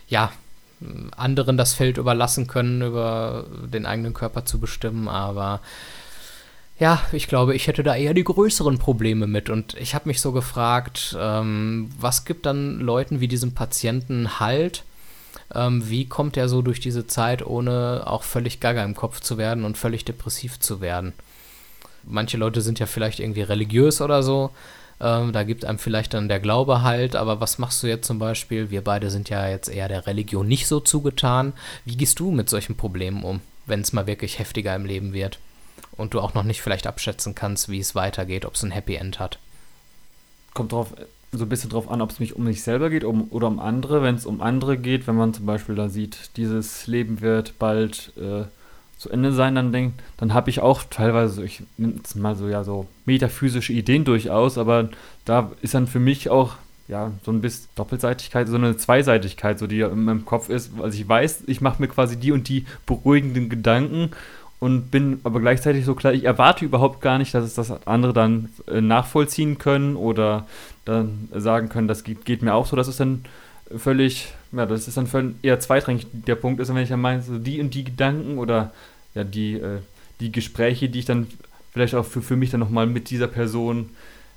ja, 0.07 0.31
anderen 1.15 1.57
das 1.57 1.73
Feld 1.73 1.97
überlassen 1.97 2.47
können, 2.47 2.81
über 2.81 3.45
den 3.65 3.85
eigenen 3.85 4.13
Körper 4.13 4.45
zu 4.45 4.59
bestimmen. 4.59 5.07
Aber 5.07 5.61
ja, 6.79 7.01
ich 7.11 7.27
glaube, 7.27 7.55
ich 7.55 7.67
hätte 7.67 7.83
da 7.83 7.95
eher 7.95 8.13
die 8.13 8.23
größeren 8.23 8.79
Probleme 8.79 9.27
mit. 9.27 9.49
Und 9.49 9.75
ich 9.75 9.93
habe 9.93 10.09
mich 10.09 10.21
so 10.21 10.31
gefragt, 10.31 11.15
ähm, 11.19 11.91
was 11.99 12.25
gibt 12.25 12.45
dann 12.45 12.79
Leuten 12.79 13.19
wie 13.19 13.27
diesem 13.27 13.53
Patienten 13.53 14.39
Halt? 14.39 14.83
Ähm, 15.53 15.89
wie 15.89 16.07
kommt 16.07 16.37
er 16.37 16.49
so 16.49 16.61
durch 16.61 16.79
diese 16.79 17.07
Zeit, 17.07 17.45
ohne 17.45 18.03
auch 18.05 18.23
völlig 18.23 18.59
gaga 18.59 18.83
im 18.83 18.95
Kopf 18.95 19.19
zu 19.19 19.37
werden 19.37 19.65
und 19.65 19.77
völlig 19.77 20.05
depressiv 20.05 20.59
zu 20.59 20.81
werden? 20.81 21.13
Manche 22.03 22.37
Leute 22.37 22.61
sind 22.61 22.79
ja 22.79 22.85
vielleicht 22.85 23.19
irgendwie 23.19 23.41
religiös 23.41 24.01
oder 24.01 24.23
so. 24.23 24.51
Ähm, 25.01 25.33
da 25.33 25.43
gibt 25.43 25.65
einem 25.65 25.79
vielleicht 25.79 26.13
dann 26.13 26.29
der 26.29 26.39
Glaube 26.39 26.83
halt. 26.83 27.15
Aber 27.15 27.41
was 27.41 27.57
machst 27.57 27.81
du 27.83 27.87
jetzt 27.87 28.07
zum 28.07 28.19
Beispiel? 28.19 28.69
Wir 28.69 28.83
beide 28.83 29.09
sind 29.09 29.29
ja 29.29 29.47
jetzt 29.47 29.67
eher 29.67 29.87
der 29.87 30.07
Religion 30.07 30.47
nicht 30.47 30.67
so 30.67 30.79
zugetan. 30.79 31.53
Wie 31.85 31.97
gehst 31.97 32.19
du 32.19 32.31
mit 32.31 32.49
solchen 32.49 32.77
Problemen 32.77 33.23
um, 33.23 33.41
wenn 33.65 33.81
es 33.81 33.93
mal 33.93 34.07
wirklich 34.07 34.39
heftiger 34.39 34.75
im 34.75 34.85
Leben 34.85 35.13
wird? 35.13 35.39
Und 35.97 36.13
du 36.13 36.21
auch 36.21 36.33
noch 36.33 36.43
nicht 36.43 36.61
vielleicht 36.61 36.87
abschätzen 36.87 37.35
kannst, 37.35 37.69
wie 37.69 37.79
es 37.79 37.95
weitergeht, 37.95 38.45
ob 38.45 38.53
es 38.53 38.63
ein 38.63 38.71
Happy 38.71 38.95
End 38.95 39.19
hat. 39.19 39.39
Kommt 40.53 40.71
drauf, 40.71 40.93
so 41.33 41.45
ein 41.45 41.49
bisschen 41.49 41.69
drauf 41.69 41.89
an, 41.89 42.01
ob 42.01 42.09
es 42.09 42.19
mich 42.19 42.35
um 42.35 42.43
mich 42.43 42.61
selber 42.61 42.89
geht 42.89 43.03
um, 43.03 43.27
oder 43.29 43.47
um 43.47 43.59
andere. 43.59 44.01
Wenn 44.03 44.15
es 44.15 44.25
um 44.25 44.41
andere 44.41 44.77
geht, 44.77 45.07
wenn 45.07 45.15
man 45.15 45.33
zum 45.33 45.45
Beispiel 45.45 45.75
da 45.75 45.89
sieht, 45.89 46.31
dieses 46.37 46.87
Leben 46.87 47.21
wird 47.21 47.57
bald 47.57 48.11
äh, 48.17 48.43
zu 48.97 49.09
Ende 49.09 49.31
sein, 49.31 49.55
dann 49.55 49.71
denkt, 49.71 50.01
dann 50.17 50.33
habe 50.33 50.49
ich 50.49 50.59
auch 50.59 50.83
teilweise, 50.89 51.43
ich 51.43 51.63
nehme 51.77 51.93
jetzt 51.95 52.15
mal 52.15 52.35
so 52.35 52.47
ja 52.47 52.63
so 52.63 52.87
metaphysische 53.05 53.73
Ideen 53.73 54.03
durchaus, 54.03 54.57
aber 54.57 54.89
da 55.25 55.51
ist 55.61 55.73
dann 55.73 55.87
für 55.87 55.99
mich 55.99 56.29
auch 56.29 56.55
ja 56.87 57.11
so 57.23 57.31
ein 57.31 57.41
bisschen 57.41 57.69
Doppelseitigkeit, 57.75 58.47
so 58.47 58.57
eine 58.57 58.75
Zweiseitigkeit, 58.75 59.57
so 59.57 59.65
die 59.65 59.79
in 59.79 60.03
meinem 60.03 60.25
Kopf 60.25 60.49
ist. 60.49 60.71
Also 60.79 60.99
ich 60.99 61.07
weiß, 61.07 61.45
ich 61.47 61.61
mache 61.61 61.81
mir 61.81 61.87
quasi 61.87 62.17
die 62.17 62.31
und 62.31 62.49
die 62.49 62.65
beruhigenden 62.85 63.49
Gedanken 63.49 64.11
und 64.61 64.91
bin 64.91 65.19
aber 65.23 65.39
gleichzeitig 65.39 65.85
so 65.85 65.95
klar, 65.95 66.13
ich 66.13 66.23
erwarte 66.23 66.63
überhaupt 66.63 67.01
gar 67.01 67.17
nicht, 67.17 67.33
dass 67.33 67.43
es 67.43 67.55
das 67.55 67.87
andere 67.87 68.13
dann 68.13 68.49
äh, 68.67 68.79
nachvollziehen 68.79 69.57
können 69.57 69.95
oder 69.95 70.45
dann 70.85 71.29
sagen 71.33 71.67
können, 71.67 71.87
das 71.87 72.03
geht, 72.03 72.25
geht 72.25 72.43
mir 72.43 72.53
auch 72.53 72.67
so. 72.67 72.75
Das 72.75 72.87
ist 72.87 72.99
dann 72.99 73.25
völlig, 73.75 74.31
ja, 74.51 74.67
das 74.67 74.87
ist 74.87 74.97
dann 74.97 75.07
völlig 75.07 75.33
eher 75.41 75.59
zweitrangig. 75.59 76.05
Der 76.11 76.35
Punkt 76.35 76.61
ist, 76.61 76.69
wenn 76.69 76.77
ich 76.77 76.89
dann 76.89 77.01
meine, 77.01 77.23
so 77.23 77.39
die 77.39 77.59
und 77.59 77.73
die 77.73 77.85
Gedanken 77.85 78.37
oder 78.37 78.71
ja, 79.15 79.23
die, 79.23 79.55
äh, 79.55 79.79
die 80.19 80.31
Gespräche, 80.31 80.89
die 80.89 80.99
ich 80.99 81.05
dann 81.05 81.25
vielleicht 81.73 81.95
auch 81.95 82.05
für, 82.05 82.21
für 82.21 82.35
mich 82.35 82.51
dann 82.51 82.59
nochmal 82.59 82.85
mit 82.85 83.09
dieser 83.09 83.27
Person 83.27 83.89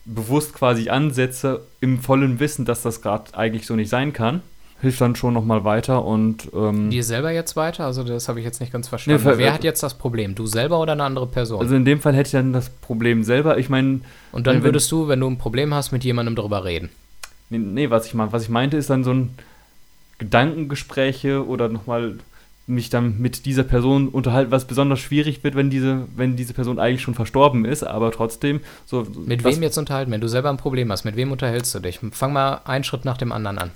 bewusst 0.07 0.55
quasi 0.55 0.89
ansetze, 0.89 1.67
im 1.83 2.01
vollen 2.01 2.41
Wissen, 2.41 2.65
dass 2.65 2.81
das 2.81 3.03
gerade 3.03 3.37
eigentlich 3.37 3.67
so 3.67 3.77
nicht 3.77 3.91
sein 3.91 4.15
kann, 4.15 4.41
hilft 4.85 5.01
dann 5.01 5.17
schon 5.17 5.35
nochmal 5.35 5.65
weiter 5.65 6.05
und 6.05 6.49
ähm, 6.55 6.91
Dir 6.91 7.03
selber 7.03 7.33
jetzt 7.33 7.57
weiter? 7.57 7.85
Also, 7.85 8.05
das 8.05 8.29
habe 8.29 8.39
ich 8.39 8.45
jetzt 8.45 8.61
nicht 8.61 8.73
ganz 8.73 8.87
verstanden. 8.89 9.21
ver- 9.21 9.37
Wer 9.39 9.53
hat 9.53 9.65
jetzt 9.65 9.83
das 9.83 9.95
Problem? 9.95 10.35
Du 10.37 10.47
selber 10.47 10.79
oder 10.81 10.93
eine 10.93 11.03
andere 11.03 11.27
Person? 11.27 11.61
also 11.61 11.75
in 11.75 11.85
dem 11.85 12.01
Fall 12.01 12.15
hätte 12.15 12.29
ich 12.29 12.33
dann 12.33 12.53
das 12.53 12.71
Problem 12.71 13.25
selber. 13.25 13.59
Ich 13.59 13.69
meine, 13.69 14.01
Und 14.31 14.47
dann 14.47 14.57
wenn- 14.57 14.63
würdest 14.65 14.91
du, 14.93 15.09
wenn 15.09 15.19
du 15.21 15.27
ein 15.29 15.39
Problem 15.39 15.75
hast, 15.75 15.91
mit 15.91 16.05
jemandem 16.05 16.37
darüber 16.37 16.65
reden. 16.65 16.91
Nee, 17.51 17.59
nee, 17.59 17.91
was 17.91 18.07
ich, 18.07 18.15
mein, 18.15 18.33
was 18.33 18.45
ich 18.45 18.49
meinte, 18.49 18.77
ist 18.77 18.89
dann 18.91 19.03
so 19.05 19.13
ein 19.13 19.31
Gedankengespräche 20.19 21.47
oder 21.47 21.69
nochmal 21.69 22.15
mich 22.67 22.89
dann 22.89 23.19
mit 23.21 23.45
dieser 23.45 23.63
Person 23.63 24.09
unterhalten, 24.09 24.51
was 24.51 24.65
besonders 24.67 24.99
schwierig 24.99 25.45
wird, 25.45 25.55
wenn 25.55 25.69
diese, 25.69 26.07
wenn 26.17 26.35
diese 26.35 26.55
Person 26.55 26.79
eigentlich 26.79 27.03
schon 27.03 27.13
verstorben 27.15 27.67
ist, 27.67 27.83
aber 27.85 28.11
trotzdem 28.11 28.61
so. 28.87 29.07
Mit 29.27 29.45
wem 29.45 29.63
jetzt 29.63 29.77
unterhalten? 29.77 30.11
Wenn 30.11 30.23
du 30.23 30.29
selber 30.29 30.49
ein 30.49 30.57
Problem 30.57 30.91
hast, 30.91 31.05
mit 31.05 31.15
wem 31.15 31.31
unterhältst 31.31 31.75
du 31.75 31.81
dich? 31.81 32.01
Fang 32.13 32.33
mal 32.33 32.63
einen 32.65 32.83
Schritt 32.85 33.05
nach 33.05 33.19
dem 33.19 33.33
anderen 33.33 33.59
an. 33.59 33.71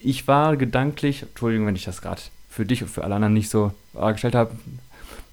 Ich 0.00 0.26
war 0.26 0.56
gedanklich, 0.56 1.22
Entschuldigung, 1.22 1.66
wenn 1.66 1.76
ich 1.76 1.84
das 1.84 2.00
gerade 2.02 2.20
für 2.48 2.64
dich 2.64 2.82
und 2.82 2.88
für 2.88 3.04
alle 3.04 3.14
anderen 3.14 3.34
nicht 3.34 3.50
so 3.50 3.72
dargestellt 3.94 4.34
habe, 4.34 4.52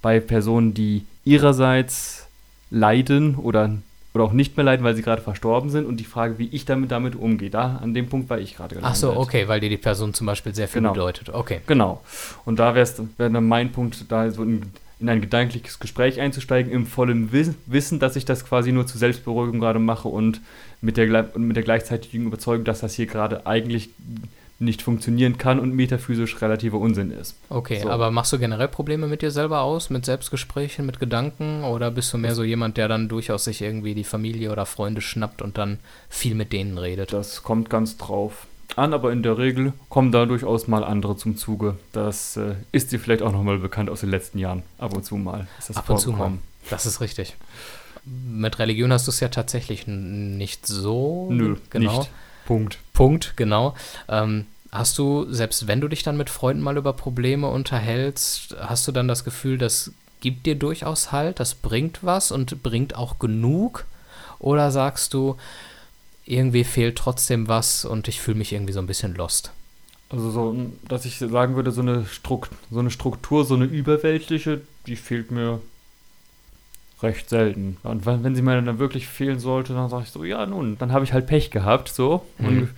bei 0.01 0.19
Personen, 0.19 0.73
die 0.73 1.05
ihrerseits 1.25 2.27
leiden 2.69 3.35
oder, 3.35 3.75
oder 4.13 4.23
auch 4.25 4.33
nicht 4.33 4.57
mehr 4.57 4.65
leiden, 4.65 4.83
weil 4.83 4.95
sie 4.95 5.01
gerade 5.01 5.21
verstorben 5.21 5.69
sind 5.69 5.85
und 5.85 5.97
die 5.97 6.03
Frage, 6.03 6.37
wie 6.37 6.47
ich 6.51 6.65
damit, 6.65 6.91
damit 6.91 7.15
umgehe. 7.15 7.49
Da, 7.49 7.77
an 7.81 7.93
dem 7.93 8.07
Punkt 8.09 8.29
war 8.29 8.39
ich 8.39 8.55
gerade 8.57 8.77
Ach 8.81 8.93
so, 8.95 9.07
gelandet. 9.11 9.27
okay, 9.27 9.47
weil 9.47 9.59
dir 9.61 9.69
die 9.69 9.77
Person 9.77 10.13
zum 10.13 10.27
Beispiel 10.27 10.53
sehr 10.53 10.67
viel 10.67 10.81
Genau. 10.81 10.93
bedeutet. 10.93 11.29
Okay. 11.29 11.61
Genau. 11.65 12.01
Und 12.45 12.59
da 12.59 12.75
wäre 12.75 12.87
dann 13.17 13.47
mein 13.47 13.71
Punkt, 13.71 14.05
da 14.11 14.29
so 14.31 14.43
in, 14.43 14.63
in 14.99 15.09
ein 15.09 15.21
gedankliches 15.21 15.79
Gespräch 15.79 16.19
einzusteigen, 16.19 16.71
im 16.71 16.85
vollen 16.85 17.31
Wis 17.31 17.51
Wissen, 17.67 17.99
dass 17.99 18.15
ich 18.15 18.25
das 18.25 18.45
quasi 18.45 18.71
nur 18.71 18.85
zur 18.85 18.99
Selbstberuhigung 18.99 19.59
gerade 19.59 19.79
mache 19.79 20.07
und 20.09 20.41
mit 20.81 20.97
der, 20.97 21.29
mit 21.37 21.55
der 21.55 21.63
gleichzeitigen 21.63 22.25
Überzeugung, 22.27 22.65
dass 22.65 22.81
das 22.81 22.93
hier 22.95 23.05
gerade 23.07 23.47
eigentlich 23.47 23.89
nicht 24.59 24.81
funktionieren 24.81 25.37
kann 25.37 25.59
und 25.59 25.73
metaphysisch 25.73 26.41
relativer 26.41 26.79
Unsinn 26.79 27.11
ist. 27.11 27.35
Okay, 27.49 27.81
So. 27.83 27.89
aber 27.89 28.09
machst 28.11 28.33
du 28.33 28.39
generell 28.39 28.67
Probleme 28.67 29.07
mit 29.07 29.21
dir 29.21 29.31
selber 29.31 29.61
aus, 29.61 29.89
mit 29.89 30.05
Selbstgesprächen, 30.05 30.85
mit 30.85 30.99
Gedanken? 30.99 31.63
Oder 31.63 31.91
bist 31.91 32.11
du 32.13 32.17
mehr 32.17 32.33
so 32.33 32.43
jemand, 32.43 32.77
der 32.77 32.87
dann 32.87 33.07
durchaus 33.07 33.43
sich 33.43 33.61
irgendwie 33.61 33.93
die 33.93 34.03
Familie 34.03 34.51
oder 34.51 34.65
Freunde 34.65 35.01
schnappt 35.01 35.41
und 35.41 35.57
dann 35.57 35.77
viel 36.09 36.33
mit 36.33 36.53
denen 36.53 36.77
redet? 36.77 37.13
Das 37.13 37.43
kommt 37.43 37.69
ganz 37.69 37.97
drauf 37.97 38.47
an, 38.75 38.93
aber 38.93 39.11
in 39.11 39.23
der 39.23 39.37
Regel 39.37 39.73
kommen 39.89 40.11
da 40.11 40.25
durchaus 40.25 40.67
mal 40.67 40.83
andere 40.83 41.15
zum 41.17 41.37
Zuge. 41.37 41.77
Das 41.93 42.37
äh, 42.37 42.55
ist 42.71 42.91
dir 42.91 42.99
vielleicht 42.99 43.21
auch 43.21 43.31
nochmal 43.31 43.59
bekannt 43.59 43.89
aus 43.89 44.01
den 44.01 44.09
letzten 44.09 44.39
Jahren. 44.39 44.63
Ab 44.77 44.95
und 44.95 45.03
zu 45.03 45.15
mal 45.15 45.47
ist 45.59 45.69
das 45.69 45.77
Ab 45.77 45.89
und 45.89 45.99
zu 45.99 46.11
mal. 46.11 46.33
Das 46.69 46.85
ist 46.85 46.99
richtig. 46.99 47.35
Mit 48.05 48.59
Religion 48.59 48.91
hast 48.91 49.07
du 49.07 49.11
es 49.11 49.19
ja 49.19 49.29
tatsächlich 49.29 49.85
nicht 49.87 50.65
so. 50.65 51.27
Nö, 51.31 51.57
genau. 51.69 51.97
nicht. 51.99 52.09
Punkt. 52.47 52.79
Punkt, 52.93 53.33
genau. 53.35 53.75
Ähm, 54.07 54.45
hast 54.71 54.97
du, 54.97 55.31
selbst 55.31 55.67
wenn 55.67 55.81
du 55.81 55.89
dich 55.89 56.01
dann 56.01 56.15
mit 56.15 56.29
Freunden 56.29 56.63
mal 56.63 56.77
über 56.77 56.93
Probleme 56.93 57.49
unterhältst, 57.49 58.55
hast 58.59 58.87
du 58.87 58.93
dann 58.93 59.09
das 59.09 59.25
Gefühl, 59.25 59.57
das 59.57 59.91
gibt 60.21 60.45
dir 60.45 60.55
durchaus 60.55 61.11
Halt, 61.11 61.41
das 61.41 61.55
bringt 61.55 61.99
was 62.03 62.31
und 62.31 62.63
bringt 62.63 62.95
auch 62.95 63.19
genug? 63.19 63.85
Oder 64.39 64.71
sagst 64.71 65.13
du, 65.13 65.35
irgendwie 66.25 66.63
fehlt 66.63 66.97
trotzdem 66.97 67.49
was 67.49 67.83
und 67.83 68.07
ich 68.07 68.21
fühle 68.21 68.37
mich 68.37 68.53
irgendwie 68.53 68.73
so 68.73 68.79
ein 68.79 68.87
bisschen 68.87 69.13
lost? 69.13 69.51
Also 70.09 70.31
so, 70.31 70.55
dass 70.87 71.03
ich 71.03 71.17
sagen 71.17 71.55
würde, 71.55 71.71
so 71.71 71.81
eine, 71.81 72.05
Strukt 72.05 72.51
so 72.71 72.79
eine 72.79 72.91
Struktur, 72.91 73.43
so 73.43 73.55
eine 73.55 73.65
überweltliche, 73.65 74.61
die 74.85 74.95
fehlt 74.95 75.31
mir 75.31 75.59
recht 77.01 77.29
selten. 77.29 77.77
Und 77.83 78.05
wenn, 78.05 78.23
wenn 78.23 78.35
sie 78.35 78.41
mir 78.41 78.61
dann 78.61 78.79
wirklich 78.79 79.07
fehlen 79.07 79.39
sollte, 79.39 79.73
dann 79.73 79.89
sage 79.89 80.03
ich 80.03 80.11
so, 80.11 80.23
ja 80.23 80.45
nun, 80.45 80.77
dann 80.79 80.91
habe 80.91 81.05
ich 81.05 81.13
halt 81.13 81.27
Pech 81.27 81.51
gehabt, 81.51 81.89
so. 81.89 82.25
Mhm. 82.39 82.47
Und, 82.47 82.69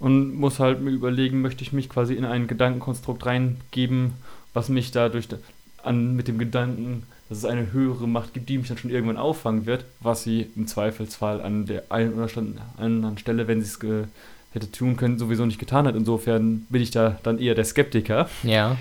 und 0.00 0.34
muss 0.34 0.58
halt 0.58 0.80
mir 0.80 0.90
überlegen, 0.90 1.42
möchte 1.42 1.62
ich 1.62 1.72
mich 1.72 1.88
quasi 1.88 2.14
in 2.14 2.24
ein 2.24 2.48
Gedankenkonstrukt 2.48 3.24
reingeben, 3.24 4.14
was 4.52 4.68
mich 4.68 4.90
dadurch 4.90 5.28
an, 5.82 6.16
mit 6.16 6.28
dem 6.28 6.38
Gedanken, 6.38 7.04
dass 7.28 7.38
es 7.38 7.44
eine 7.44 7.72
höhere 7.72 8.06
Macht 8.08 8.34
gibt, 8.34 8.48
die 8.48 8.58
mich 8.58 8.68
dann 8.68 8.78
schon 8.78 8.90
irgendwann 8.90 9.16
auffangen 9.16 9.64
wird, 9.64 9.84
was 10.00 10.22
sie 10.22 10.48
im 10.56 10.66
Zweifelsfall 10.66 11.40
an 11.40 11.66
der 11.66 11.84
einen 11.90 12.14
oder 12.14 12.28
anderen 12.76 13.16
Stelle, 13.16 13.48
wenn 13.48 13.62
sie 13.62 13.68
es 13.68 13.78
hätte 14.52 14.70
tun 14.70 14.96
können, 14.96 15.18
sowieso 15.18 15.46
nicht 15.46 15.58
getan 15.58 15.86
hat. 15.86 15.94
Insofern 15.94 16.66
bin 16.68 16.82
ich 16.82 16.90
da 16.90 17.18
dann 17.22 17.38
eher 17.38 17.54
der 17.54 17.64
Skeptiker. 17.64 18.28
Ja. 18.42 18.76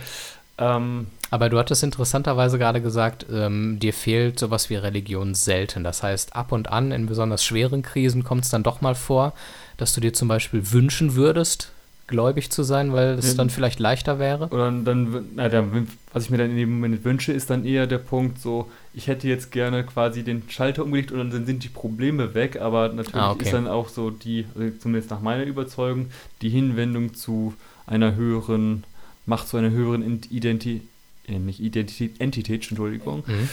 Ähm, 0.62 1.08
Aber 1.32 1.50
du 1.50 1.58
hattest 1.58 1.82
interessanterweise 1.84 2.58
gerade 2.60 2.82
gesagt, 2.82 3.26
ähm, 3.32 3.80
dir 3.80 3.94
fehlt 3.94 4.40
sowas 4.40 4.70
wie 4.70 4.76
Religion 4.76 5.34
selten. 5.34 5.84
Das 5.84 6.04
heißt, 6.04 6.36
ab 6.36 6.52
und 6.52 6.70
an 6.70 6.92
in 6.92 7.08
besonders 7.08 7.44
schweren 7.44 7.82
Krisen 7.82 8.24
kommt 8.24 8.44
es 8.44 8.50
dann 8.52 8.64
doch 8.64 8.82
mal 8.82 8.96
vor, 8.96 9.34
dass 9.78 9.94
du 9.94 10.02
dir 10.02 10.14
zum 10.14 10.28
Beispiel 10.28 10.72
wünschen 10.72 11.16
würdest, 11.16 11.72
gläubig 12.08 12.52
zu 12.52 12.64
sein, 12.64 12.92
weil 12.92 13.18
es 13.18 13.30
Ja. 13.32 13.34
dann 13.36 13.50
vielleicht 13.50 13.80
leichter 13.80 14.20
wäre. 14.20 14.48
Oder 14.50 14.70
dann, 14.72 15.30
na, 15.36 15.48
dann, 15.48 15.88
was 16.12 16.26
ich 16.26 16.30
mir 16.30 16.38
dann 16.38 16.52
in 16.52 16.58
dem 16.58 16.74
Moment 16.76 17.06
wünsche, 17.06 17.32
ist 17.32 17.50
dann 17.50 17.64
eher 17.66 17.88
der 17.88 18.00
Punkt 18.00 18.40
so, 18.42 18.70
ich 18.94 19.08
hätte 19.08 19.30
jetzt 19.30 19.52
gerne 19.52 19.86
quasi 19.86 20.22
den 20.24 20.44
Schalter 20.50 20.84
umgelegt 20.84 21.14
und 21.14 21.32
dann 21.32 21.46
sind 21.46 21.64
die 21.64 21.70
Probleme 21.70 22.34
weg, 22.34 22.60
aber 22.62 22.90
natürlich 22.90 23.16
Ah, 23.16 23.32
okay. 23.32 23.44
ist 23.46 23.54
dann 23.54 23.68
auch 23.68 23.88
so 23.88 24.10
die, 24.10 24.46
also 24.54 24.70
zumindest 24.78 25.10
nach 25.10 25.22
meiner 25.22 25.44
Überzeugung, 25.46 26.08
die 26.42 26.50
Hinwendung 26.50 27.14
zu 27.14 27.54
einer 27.88 28.16
höheren 28.16 28.84
Macht, 29.26 29.48
zu 29.48 29.58
einer 29.58 29.70
höheren 29.72 30.22
Identität, 30.30 30.82
äh, 31.28 31.38
nicht 31.40 31.60
Identität, 31.60 32.20
Entität, 32.20 32.68
Entschuldigung, 32.70 33.24
Mhm. 33.28 33.50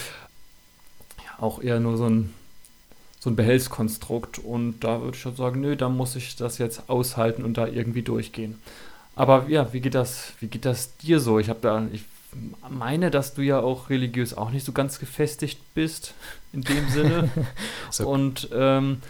auch 1.38 1.62
eher 1.62 1.78
nur 1.80 1.96
so 1.96 2.06
ein, 2.06 2.32
so 3.20 3.30
ein 3.30 3.36
Behelfskonstrukt. 3.36 4.38
Und 4.38 4.80
da 4.80 5.00
würde 5.02 5.16
ich 5.16 5.22
schon 5.22 5.36
sagen, 5.36 5.60
nö, 5.60 5.76
da 5.76 5.88
muss 5.88 6.16
ich 6.16 6.36
das 6.36 6.58
jetzt 6.58 6.88
aushalten 6.88 7.44
und 7.44 7.56
da 7.58 7.66
irgendwie 7.66 8.02
durchgehen. 8.02 8.58
Aber 9.14 9.46
ja, 9.48 9.72
wie 9.72 9.80
geht 9.80 9.94
das, 9.94 10.32
wie 10.40 10.46
geht 10.46 10.64
das 10.64 10.96
dir 10.98 11.18
so? 11.20 11.38
Ich 11.38 11.48
habe 11.48 11.58
da, 11.60 11.86
ich 11.92 12.04
meine, 12.70 13.10
dass 13.10 13.34
du 13.34 13.42
ja 13.42 13.58
auch 13.60 13.90
religiös 13.90 14.34
auch 14.36 14.50
nicht 14.50 14.64
so 14.64 14.72
ganz 14.72 14.98
gefestigt 14.98 15.58
bist, 15.74 16.14
in 16.52 16.62
dem 16.62 16.88
Sinne. 16.90 17.28
So. 17.90 18.08
Und 18.08 18.48
ähm, 18.52 19.00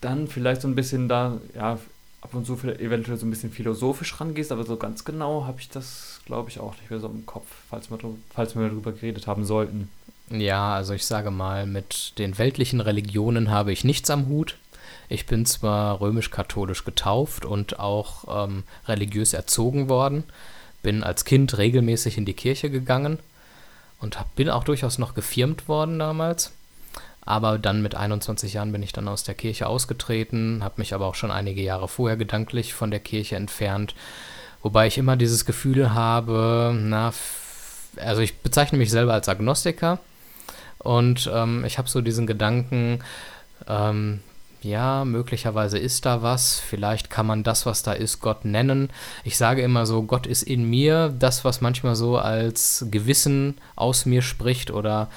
dann 0.00 0.28
vielleicht 0.28 0.60
so 0.62 0.68
ein 0.68 0.74
bisschen 0.74 1.08
da, 1.08 1.38
ja, 1.54 1.78
ab 2.24 2.34
und 2.34 2.46
zu 2.46 2.54
eventuell 2.54 3.18
so 3.18 3.26
ein 3.26 3.30
bisschen 3.30 3.52
philosophisch 3.52 4.18
rangehst, 4.18 4.50
aber 4.50 4.64
so 4.64 4.76
ganz 4.76 5.04
genau 5.04 5.44
habe 5.44 5.60
ich 5.60 5.68
das, 5.68 6.20
glaube 6.24 6.50
ich, 6.50 6.58
auch 6.58 6.74
nicht 6.76 6.90
mehr 6.90 6.98
so 6.98 7.06
im 7.06 7.26
Kopf, 7.26 7.46
falls 7.68 7.90
wir, 7.90 7.98
falls 8.34 8.56
wir 8.56 8.68
darüber 8.68 8.92
geredet 8.92 9.26
haben 9.26 9.44
sollten. 9.44 9.90
Ja, 10.30 10.74
also 10.74 10.94
ich 10.94 11.04
sage 11.04 11.30
mal, 11.30 11.66
mit 11.66 12.18
den 12.18 12.38
weltlichen 12.38 12.80
Religionen 12.80 13.50
habe 13.50 13.72
ich 13.72 13.84
nichts 13.84 14.08
am 14.08 14.26
Hut. 14.26 14.56
Ich 15.10 15.26
bin 15.26 15.44
zwar 15.44 16.00
römisch-katholisch 16.00 16.84
getauft 16.84 17.44
und 17.44 17.78
auch 17.78 18.46
ähm, 18.46 18.64
religiös 18.88 19.34
erzogen 19.34 19.90
worden, 19.90 20.24
bin 20.82 21.04
als 21.04 21.26
Kind 21.26 21.58
regelmäßig 21.58 22.16
in 22.16 22.24
die 22.24 22.32
Kirche 22.32 22.70
gegangen 22.70 23.18
und 24.00 24.18
hab, 24.18 24.34
bin 24.34 24.48
auch 24.48 24.64
durchaus 24.64 24.96
noch 24.96 25.14
gefirmt 25.14 25.68
worden 25.68 25.98
damals. 25.98 26.52
Aber 27.24 27.58
dann 27.58 27.82
mit 27.82 27.94
21 27.94 28.54
Jahren 28.54 28.72
bin 28.72 28.82
ich 28.82 28.92
dann 28.92 29.08
aus 29.08 29.24
der 29.24 29.34
Kirche 29.34 29.66
ausgetreten, 29.66 30.62
habe 30.62 30.74
mich 30.78 30.94
aber 30.94 31.06
auch 31.06 31.14
schon 31.14 31.30
einige 31.30 31.62
Jahre 31.62 31.88
vorher 31.88 32.16
gedanklich 32.16 32.74
von 32.74 32.90
der 32.90 33.00
Kirche 33.00 33.36
entfernt. 33.36 33.94
Wobei 34.62 34.86
ich 34.86 34.98
immer 34.98 35.16
dieses 35.16 35.44
Gefühl 35.44 35.94
habe, 35.94 36.74
na, 36.78 37.12
also 37.96 38.20
ich 38.22 38.38
bezeichne 38.38 38.78
mich 38.78 38.90
selber 38.90 39.12
als 39.12 39.28
Agnostiker 39.28 39.98
und 40.78 41.30
ähm, 41.32 41.64
ich 41.64 41.78
habe 41.78 41.88
so 41.88 42.00
diesen 42.00 42.26
Gedanken, 42.26 43.00
ähm, 43.68 44.20
ja, 44.64 45.04
möglicherweise 45.04 45.78
ist 45.78 46.06
da 46.06 46.22
was, 46.22 46.58
vielleicht 46.58 47.10
kann 47.10 47.26
man 47.26 47.42
das, 47.42 47.66
was 47.66 47.82
da 47.82 47.92
ist, 47.92 48.20
Gott 48.20 48.46
nennen. 48.46 48.88
Ich 49.22 49.36
sage 49.36 49.62
immer 49.62 49.84
so, 49.84 50.02
Gott 50.02 50.26
ist 50.26 50.42
in 50.42 50.68
mir, 50.68 51.14
das, 51.18 51.44
was 51.44 51.60
manchmal 51.60 51.94
so 51.94 52.16
als 52.16 52.86
Gewissen 52.90 53.58
aus 53.76 54.06
mir 54.06 54.22
spricht 54.22 54.70
oder 54.70 55.10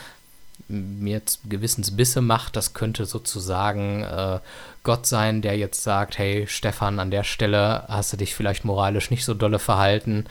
mir 0.69 1.13
jetzt 1.13 1.41
Gewissensbisse 1.49 2.21
macht, 2.21 2.55
das 2.55 2.73
könnte 2.73 3.05
sozusagen 3.05 4.03
äh, 4.03 4.39
Gott 4.83 5.05
sein, 5.05 5.41
der 5.41 5.57
jetzt 5.57 5.83
sagt, 5.83 6.17
hey 6.17 6.45
Stefan, 6.47 6.99
an 6.99 7.11
der 7.11 7.23
Stelle 7.23 7.85
hast 7.87 8.13
du 8.13 8.17
dich 8.17 8.35
vielleicht 8.35 8.65
moralisch 8.65 9.09
nicht 9.09 9.25
so 9.25 9.33
dolle 9.33 9.59
verhalten. 9.59 10.25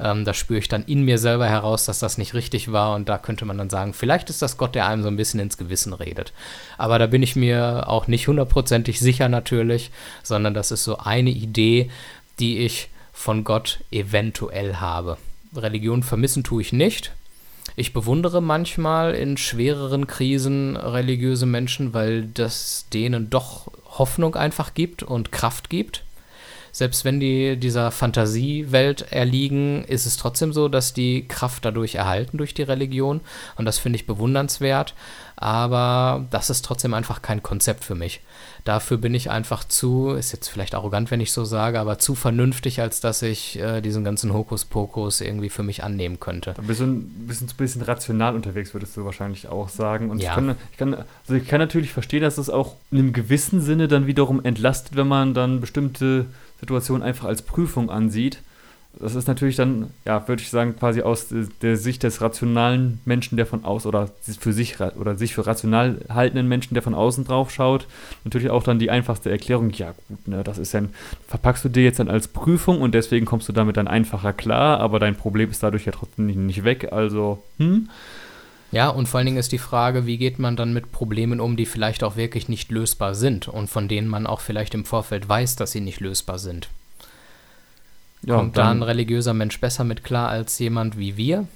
Ähm, 0.00 0.24
da 0.24 0.34
spüre 0.34 0.58
ich 0.58 0.68
dann 0.68 0.84
in 0.84 1.02
mir 1.02 1.18
selber 1.18 1.46
heraus, 1.46 1.84
dass 1.84 1.98
das 1.98 2.18
nicht 2.18 2.34
richtig 2.34 2.72
war 2.72 2.94
und 2.94 3.08
da 3.08 3.18
könnte 3.18 3.44
man 3.44 3.58
dann 3.58 3.70
sagen, 3.70 3.92
vielleicht 3.92 4.30
ist 4.30 4.42
das 4.42 4.56
Gott, 4.56 4.74
der 4.74 4.86
einem 4.86 5.02
so 5.02 5.08
ein 5.08 5.16
bisschen 5.16 5.40
ins 5.40 5.58
Gewissen 5.58 5.92
redet. 5.92 6.32
Aber 6.78 6.98
da 6.98 7.06
bin 7.06 7.22
ich 7.22 7.36
mir 7.36 7.88
auch 7.88 8.06
nicht 8.06 8.28
hundertprozentig 8.28 8.98
sicher 8.98 9.28
natürlich, 9.28 9.90
sondern 10.22 10.54
das 10.54 10.70
ist 10.70 10.84
so 10.84 10.98
eine 10.98 11.30
Idee, 11.30 11.90
die 12.38 12.58
ich 12.58 12.88
von 13.12 13.44
Gott 13.44 13.80
eventuell 13.90 14.76
habe. 14.76 15.18
Religion 15.54 16.02
vermissen 16.02 16.44
tue 16.44 16.62
ich 16.62 16.72
nicht. 16.72 17.12
Ich 17.76 17.92
bewundere 17.92 18.42
manchmal 18.42 19.14
in 19.14 19.36
schwereren 19.36 20.06
Krisen 20.06 20.76
religiöse 20.76 21.46
Menschen, 21.46 21.94
weil 21.94 22.24
das 22.26 22.86
denen 22.92 23.30
doch 23.30 23.68
Hoffnung 23.86 24.34
einfach 24.34 24.74
gibt 24.74 25.02
und 25.02 25.32
Kraft 25.32 25.70
gibt. 25.70 26.04
Selbst 26.72 27.04
wenn 27.04 27.20
die 27.20 27.56
dieser 27.58 27.90
Fantasiewelt 27.90 29.12
erliegen, 29.12 29.84
ist 29.84 30.06
es 30.06 30.16
trotzdem 30.16 30.52
so, 30.52 30.68
dass 30.68 30.94
die 30.94 31.28
Kraft 31.28 31.64
dadurch 31.64 31.96
erhalten 31.96 32.38
durch 32.38 32.54
die 32.54 32.62
Religion. 32.62 33.20
Und 33.56 33.66
das 33.66 33.78
finde 33.78 33.96
ich 33.96 34.06
bewundernswert. 34.06 34.94
Aber 35.36 36.24
das 36.30 36.50
ist 36.50 36.64
trotzdem 36.64 36.94
einfach 36.94 37.20
kein 37.20 37.42
Konzept 37.42 37.84
für 37.84 37.94
mich. 37.96 38.20
Dafür 38.64 38.96
bin 38.96 39.12
ich 39.12 39.28
einfach 39.28 39.64
zu, 39.64 40.10
ist 40.10 40.30
jetzt 40.32 40.46
vielleicht 40.48 40.74
arrogant, 40.74 41.10
wenn 41.10 41.20
ich 41.20 41.32
so 41.32 41.44
sage, 41.44 41.80
aber 41.80 41.98
zu 41.98 42.14
vernünftig, 42.14 42.80
als 42.80 43.00
dass 43.00 43.22
ich 43.22 43.58
äh, 43.58 43.80
diesen 43.80 44.04
ganzen 44.04 44.32
Hokuspokus 44.32 45.20
irgendwie 45.20 45.48
für 45.48 45.64
mich 45.64 45.82
annehmen 45.82 46.20
könnte. 46.20 46.54
Da 46.54 46.62
bist 46.62 46.80
du 46.80 46.84
ein 46.84 47.26
bisschen, 47.26 47.48
ein 47.48 47.56
bisschen 47.56 47.82
rational 47.82 48.36
unterwegs, 48.36 48.72
würdest 48.72 48.96
du 48.96 49.04
wahrscheinlich 49.04 49.48
auch 49.48 49.68
sagen. 49.68 50.10
Und 50.10 50.20
Ja. 50.22 50.30
ich, 50.30 50.34
kann, 50.36 50.54
ich, 50.70 50.76
kann, 50.78 50.94
also 50.94 51.34
ich 51.34 51.48
kann 51.48 51.58
natürlich 51.58 51.90
verstehen, 51.90 52.22
dass 52.22 52.38
es 52.38 52.48
auch 52.48 52.76
in 52.92 52.98
einem 52.98 53.12
gewissen 53.12 53.60
Sinne 53.60 53.88
dann 53.88 54.06
wiederum 54.06 54.44
entlastet, 54.44 54.94
wenn 54.94 55.08
man 55.08 55.34
dann 55.34 55.60
bestimmte 55.60 56.26
Situationen 56.62 57.02
einfach 57.02 57.26
als 57.26 57.42
Prüfung 57.42 57.90
ansieht. 57.90 58.38
Das 59.00 59.14
ist 59.14 59.26
natürlich 59.26 59.56
dann, 59.56 59.88
ja, 60.04 60.28
würde 60.28 60.42
ich 60.42 60.50
sagen, 60.50 60.76
quasi 60.78 61.00
aus 61.02 61.28
der- 61.62 61.76
Sicht 61.76 62.02
des 62.02 62.20
rationalen 62.20 63.00
Menschen, 63.04 63.36
der 63.36 63.46
von 63.46 63.64
aus 63.64 63.84
oder 63.86 64.10
für 64.38 64.52
sich 64.52 64.76
oder 64.80 65.16
sich 65.16 65.34
für 65.34 65.46
rational 65.46 65.96
haltenden 66.08 66.46
Menschen, 66.46 66.74
der 66.74 66.82
von 66.82 66.94
außen 66.94 67.24
drauf 67.24 67.50
schaut, 67.50 67.86
natürlich 68.22 68.50
auch 68.50 68.62
dann 68.62 68.78
die 68.78 68.90
einfachste 68.90 69.30
Erklärung, 69.30 69.70
ja 69.70 69.94
gut, 70.08 70.28
ne, 70.28 70.44
das 70.44 70.58
ist 70.58 70.74
dann, 70.74 70.90
verpackst 71.26 71.64
du 71.64 71.68
dir 71.70 71.82
jetzt 71.84 71.98
dann 72.00 72.10
als 72.10 72.28
Prüfung 72.28 72.80
und 72.82 72.94
deswegen 72.94 73.24
kommst 73.26 73.48
du 73.48 73.52
damit 73.52 73.76
dann 73.78 73.88
einfacher 73.88 74.34
klar, 74.34 74.78
aber 74.78 74.98
dein 75.00 75.16
Problem 75.16 75.50
ist 75.50 75.62
dadurch 75.62 75.86
ja 75.86 75.92
trotzdem 75.92 76.46
nicht 76.46 76.62
weg, 76.62 76.92
also, 76.92 77.42
hm? 77.58 77.88
Ja, 78.72 78.88
und 78.88 79.06
vor 79.06 79.18
allen 79.18 79.26
Dingen 79.26 79.38
ist 79.38 79.52
die 79.52 79.58
Frage, 79.58 80.06
wie 80.06 80.18
geht 80.18 80.38
man 80.38 80.56
dann 80.56 80.72
mit 80.72 80.92
Problemen 80.92 81.40
um, 81.40 81.56
die 81.56 81.66
vielleicht 81.66 82.02
auch 82.02 82.16
wirklich 82.16 82.48
nicht 82.48 82.70
lösbar 82.70 83.14
sind 83.14 83.46
und 83.46 83.68
von 83.68 83.86
denen 83.86 84.08
man 84.08 84.26
auch 84.26 84.40
vielleicht 84.40 84.74
im 84.74 84.84
Vorfeld 84.84 85.28
weiß, 85.28 85.56
dass 85.56 85.72
sie 85.72 85.80
nicht 85.80 86.00
lösbar 86.00 86.38
sind. 86.38 86.68
Ja, 88.22 88.36
Kommt 88.36 88.56
da 88.56 88.70
ein 88.70 88.80
dann, 88.80 88.82
religiöser 88.82 89.34
Mensch 89.34 89.60
besser 89.60 89.84
mit 89.84 90.04
klar 90.04 90.28
als 90.28 90.58
jemand 90.58 90.98
wie 90.98 91.16
wir? 91.16 91.46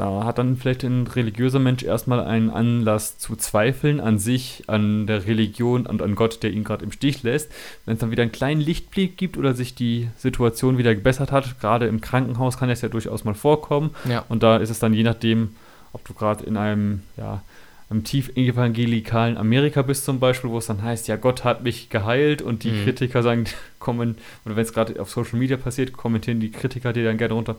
da 0.00 0.24
hat 0.24 0.38
dann 0.38 0.56
vielleicht 0.56 0.82
ein 0.82 1.06
religiöser 1.06 1.58
Mensch 1.58 1.82
erstmal 1.82 2.20
einen 2.20 2.48
Anlass 2.48 3.18
zu 3.18 3.36
zweifeln 3.36 4.00
an 4.00 4.18
sich, 4.18 4.64
an 4.66 5.06
der 5.06 5.26
Religion 5.26 5.84
und 5.84 6.00
an 6.00 6.14
Gott, 6.14 6.42
der 6.42 6.52
ihn 6.52 6.64
gerade 6.64 6.84
im 6.84 6.90
Stich 6.90 7.22
lässt. 7.22 7.52
Wenn 7.84 7.94
es 7.94 8.00
dann 8.00 8.10
wieder 8.10 8.22
einen 8.22 8.32
kleinen 8.32 8.62
Lichtblick 8.62 9.18
gibt 9.18 9.36
oder 9.36 9.52
sich 9.52 9.74
die 9.74 10.08
Situation 10.16 10.78
wieder 10.78 10.94
gebessert 10.94 11.32
hat, 11.32 11.60
gerade 11.60 11.86
im 11.86 12.00
Krankenhaus 12.00 12.56
kann 12.56 12.70
es 12.70 12.80
ja 12.80 12.88
durchaus 12.88 13.24
mal 13.24 13.34
vorkommen. 13.34 13.90
Ja. 14.08 14.24
Und 14.30 14.42
da 14.42 14.56
ist 14.56 14.70
es 14.70 14.78
dann 14.78 14.94
je 14.94 15.02
nachdem, 15.02 15.54
ob 15.92 16.04
du 16.06 16.14
gerade 16.14 16.44
in 16.44 16.56
einem, 16.56 17.02
ja, 17.16 17.42
einem 17.88 18.04
tief 18.04 18.30
evangelikalen 18.36 19.36
Amerika 19.36 19.82
bist 19.82 20.04
zum 20.04 20.20
Beispiel, 20.20 20.50
wo 20.50 20.58
es 20.58 20.66
dann 20.66 20.82
heißt, 20.82 21.08
ja, 21.08 21.16
Gott 21.16 21.42
hat 21.42 21.64
mich 21.64 21.90
geheilt 21.90 22.40
und 22.40 22.62
die 22.62 22.70
Mhm. 22.70 22.84
Kritiker 22.84 23.22
sagen, 23.22 23.44
kommen, 23.80 24.16
oder 24.44 24.54
wenn 24.56 24.62
es 24.62 24.72
gerade 24.72 25.00
auf 25.00 25.10
Social 25.10 25.38
Media 25.38 25.56
passiert, 25.56 25.92
kommentieren 25.92 26.38
die 26.38 26.52
Kritiker 26.52 26.92
dir 26.92 27.04
dann 27.04 27.18
gerne 27.18 27.34
runter, 27.34 27.56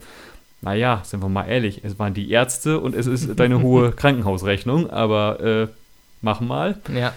naja, 0.62 1.02
sind 1.04 1.22
wir 1.22 1.28
mal 1.30 1.48
ehrlich, 1.48 1.82
es 1.84 2.00
waren 2.00 2.14
die 2.14 2.30
Ärzte 2.30 2.80
und 2.80 2.96
es 2.96 3.08
ist 3.08 3.38
deine 3.40 3.62
hohe 3.64 3.92
Krankenhausrechnung, 3.92 4.90
aber 4.90 5.40
äh, 5.42 5.68
mach 6.22 6.40
mal. 6.40 6.80
Ja. 6.96 7.14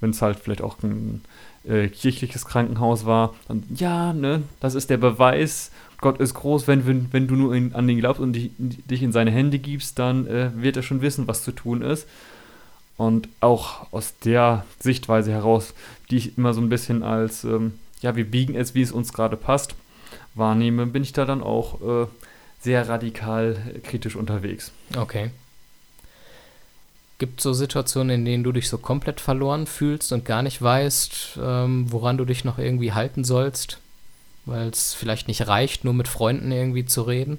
Wenn 0.00 0.10
es 0.10 0.22
halt 0.22 0.38
vielleicht 0.38 0.62
auch 0.62 0.76
ein 0.82 1.22
äh, 1.68 1.88
kirchliches 1.88 2.46
Krankenhaus 2.46 3.06
war, 3.06 3.34
dann 3.48 3.64
ja, 3.74 4.12
ne, 4.12 4.42
das 4.60 4.74
ist 4.74 4.88
der 4.88 4.98
Beweis, 4.98 5.72
Gott 6.00 6.20
ist 6.20 6.34
groß, 6.34 6.66
wenn, 6.66 6.86
wenn, 6.86 7.12
wenn 7.12 7.28
du 7.28 7.34
nur 7.34 7.54
in, 7.54 7.74
an 7.74 7.88
ihn 7.88 7.98
glaubst 7.98 8.20
und 8.20 8.34
dich, 8.34 8.50
dich 8.58 9.02
in 9.02 9.12
seine 9.12 9.30
Hände 9.30 9.58
gibst, 9.58 9.98
dann 9.98 10.26
äh, 10.26 10.50
wird 10.54 10.76
er 10.76 10.82
schon 10.82 11.02
wissen, 11.02 11.26
was 11.26 11.42
zu 11.42 11.52
tun 11.52 11.82
ist. 11.82 12.06
Und 12.96 13.28
auch 13.40 13.92
aus 13.92 14.14
der 14.24 14.64
Sichtweise 14.78 15.32
heraus, 15.32 15.74
die 16.10 16.16
ich 16.16 16.38
immer 16.38 16.54
so 16.54 16.60
ein 16.60 16.68
bisschen 16.68 17.02
als, 17.02 17.44
ähm, 17.44 17.74
ja, 18.02 18.14
wir 18.14 18.30
biegen 18.30 18.54
es, 18.54 18.74
wie 18.74 18.82
es 18.82 18.92
uns 18.92 19.12
gerade 19.12 19.36
passt, 19.36 19.74
wahrnehme, 20.34 20.86
bin 20.86 21.02
ich 21.02 21.12
da 21.12 21.24
dann 21.24 21.42
auch 21.42 21.80
äh, 21.80 22.06
sehr 22.60 22.88
radikal 22.88 23.56
äh, 23.74 23.78
kritisch 23.80 24.16
unterwegs. 24.16 24.72
Okay. 24.96 25.30
Gibt 27.18 27.40
es 27.40 27.44
so 27.44 27.52
Situationen, 27.52 28.10
in 28.10 28.24
denen 28.24 28.44
du 28.44 28.52
dich 28.52 28.68
so 28.68 28.78
komplett 28.78 29.20
verloren 29.20 29.66
fühlst 29.66 30.12
und 30.12 30.24
gar 30.24 30.42
nicht 30.42 30.60
weißt, 30.60 31.38
ähm, 31.42 31.86
woran 31.90 32.18
du 32.18 32.24
dich 32.24 32.44
noch 32.44 32.58
irgendwie 32.58 32.92
halten 32.92 33.24
sollst? 33.24 33.78
Weil 34.46 34.68
es 34.68 34.92
vielleicht 34.94 35.26
nicht 35.28 35.46
reicht, 35.48 35.84
nur 35.84 35.94
mit 35.94 36.08
Freunden 36.08 36.52
irgendwie 36.52 36.84
zu 36.84 37.02
reden? 37.02 37.38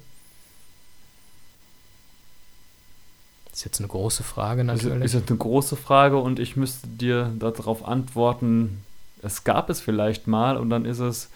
Das 3.49 3.59
ist 3.59 3.65
jetzt 3.65 3.79
eine 3.79 3.87
große 3.87 4.23
Frage 4.23 4.65
Das 4.65 4.83
natürlich. 4.83 5.05
ist 5.05 5.13
jetzt 5.13 5.29
eine 5.29 5.37
große 5.37 5.75
Frage 5.75 6.17
und 6.17 6.39
ich 6.39 6.55
müsste 6.55 6.87
dir 6.87 7.31
darauf 7.39 7.87
antworten, 7.87 8.83
es 9.21 9.43
gab 9.43 9.69
es 9.69 9.79
vielleicht 9.81 10.27
mal 10.27 10.57
und 10.57 10.69
dann 10.69 10.85
ist 10.85 10.99
es 10.99 11.29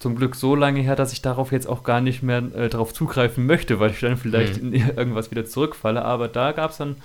zum 0.00 0.16
Glück 0.16 0.34
so 0.34 0.54
lange 0.54 0.80
her, 0.80 0.96
dass 0.96 1.12
ich 1.12 1.22
darauf 1.22 1.52
jetzt 1.52 1.68
auch 1.68 1.84
gar 1.84 2.00
nicht 2.00 2.22
mehr 2.22 2.38
äh, 2.54 2.68
darauf 2.70 2.92
zugreifen 2.94 3.46
möchte, 3.46 3.78
weil 3.80 3.90
ich 3.90 4.00
dann 4.00 4.16
vielleicht 4.16 4.62
Mhm. 4.62 4.72
in 4.72 4.88
irgendwas 4.96 5.30
wieder 5.30 5.44
zurückfalle. 5.44 6.02
Aber 6.04 6.26
da 6.26 6.52
gab 6.52 6.70
es 6.70 6.78
dann, 6.78 6.96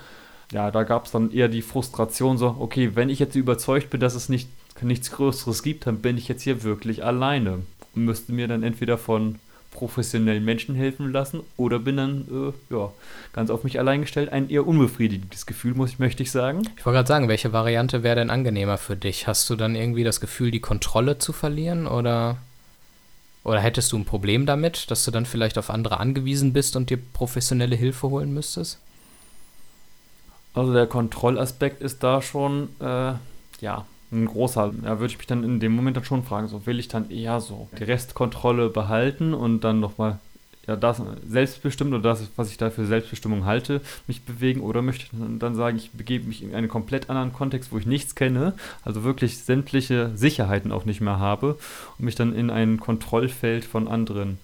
ja, 0.52 0.72
da 0.72 0.84
gab 0.84 1.06
es 1.06 1.12
dann 1.12 1.30
eher 1.32 1.50
die 1.50 1.62
Frustration 1.62 2.38
so, 2.38 2.56
okay, 2.60 2.96
wenn 2.96 3.10
ich 3.10 3.20
jetzt 3.20 3.36
überzeugt 3.36 3.90
bin, 3.90 4.00
dass 4.00 4.16
es 4.16 4.30
nicht, 4.30 4.48
nichts 4.82 5.12
Größeres 5.12 5.64
gibt, 5.64 5.88
dann 5.88 6.00
bin 6.00 6.18
ich 6.18 6.28
jetzt 6.28 6.44
hier 6.44 6.64
wirklich 6.64 7.04
alleine 7.04 7.60
und 7.96 8.06
müsste 8.06 8.34
mir 8.34 8.48
dann 8.48 8.64
entweder 8.64 8.98
von 8.98 9.40
professionellen 9.72 10.44
Menschen 10.44 10.74
helfen 10.74 11.12
lassen 11.12 11.42
oder 11.58 11.80
bin 11.80 11.98
dann, 11.98 12.54
äh, 12.70 12.74
ja, 12.74 12.92
ganz 13.34 13.50
auf 13.50 13.64
mich 13.64 13.78
allein 13.78 14.02
gestellt. 14.02 14.32
Ein 14.32 14.50
eher 14.50 14.66
unbefriedigendes 14.66 15.46
Gefühl, 15.46 15.76
muss 15.76 15.92
ich, 15.92 16.00
möchte 16.00 16.24
ich 16.24 16.32
sagen. 16.32 16.62
Ich 16.78 16.86
wollte 16.86 16.98
gerade 16.98 17.08
sagen, 17.08 17.28
welche 17.28 17.54
Variante 17.54 18.02
wäre 18.02 18.16
denn 18.16 18.30
angenehmer 18.30 18.78
für 18.78 18.96
dich? 18.96 19.28
Hast 19.28 19.50
du 19.50 19.56
dann 19.56 19.76
irgendwie 19.76 20.04
das 20.04 20.22
Gefühl, 20.22 20.50
die 20.50 20.62
Kontrolle 20.62 21.20
zu 21.20 21.34
verlieren 21.34 21.88
oder, 21.88 22.38
oder 23.44 23.60
hättest 23.60 23.92
du 23.92 23.98
ein 23.98 24.06
Problem 24.06 24.46
damit, 24.46 24.90
dass 24.90 25.04
du 25.04 25.12
dann 25.12 25.26
vielleicht 25.26 25.58
auf 25.58 25.70
andere 25.70 26.00
angewiesen 26.00 26.54
bist 26.54 26.76
und 26.76 26.90
dir 26.90 26.98
professionelle 26.98 27.76
Hilfe 27.76 28.10
holen 28.10 28.34
müsstest? 28.34 28.80
Also 30.54 30.74
der 30.74 30.88
Kontrollaspekt 30.88 31.82
ist 31.82 32.02
da 32.02 32.22
schon, 32.22 32.70
äh, 32.80 33.14
ja, 33.60 33.86
ein 34.12 34.26
großer. 34.26 34.74
Da 34.84 35.00
würde 35.00 35.12
ich 35.12 35.18
mich 35.18 35.28
dann 35.28 35.44
in 35.44 35.60
dem 35.60 35.76
Moment 35.76 35.98
dann 35.98 36.06
schon 36.06 36.24
fragen, 36.24 36.48
so 36.48 36.66
will 36.66 36.80
ich 36.80 36.88
dann 36.88 37.10
eher 37.10 37.42
so 37.42 37.68
die 37.78 37.84
Restkontrolle 37.84 38.70
behalten 38.70 39.34
und 39.34 39.62
dann 39.62 39.80
nochmal 39.80 40.20
ja, 40.68 40.76
das 40.76 41.02
selbstbestimmt 41.28 41.94
oder 41.94 42.02
das, 42.02 42.28
was 42.38 42.50
ich 42.50 42.58
da 42.58 42.72
für 42.72 42.86
Selbstbestimmung 42.86 43.46
halte, 43.46 43.82
mich 44.08 44.24
bewegen 44.24 44.62
oder 44.62 44.82
möchte 44.82 45.06
ich 45.06 45.12
dann- 45.40 45.56
sagen, 45.56 45.78
ich 45.78 45.92
begebe 45.92 46.28
mich 46.28 46.42
in 46.42 46.56
einen 46.56 46.68
komplett 46.68 47.10
anderen 47.10 47.34
Kontext, 47.34 47.72
wo 47.72 47.78
ich 47.78 47.86
nichts 47.86 48.16
kenne, 48.16 48.54
also 48.84 49.04
wirklich 49.04 49.38
sämtliche 49.38 50.12
Sicherheiten 50.16 50.72
auch 50.72 50.86
nicht 50.86 51.02
mehr 51.02 51.20
habe 51.20 51.58
und 52.00 52.06
mich 52.06 52.16
dann 52.16 52.34
in 52.34 52.50
ein 52.50 52.80
Kontrollfeld 52.80 53.64
von 53.64 53.88
anderen 53.88 54.40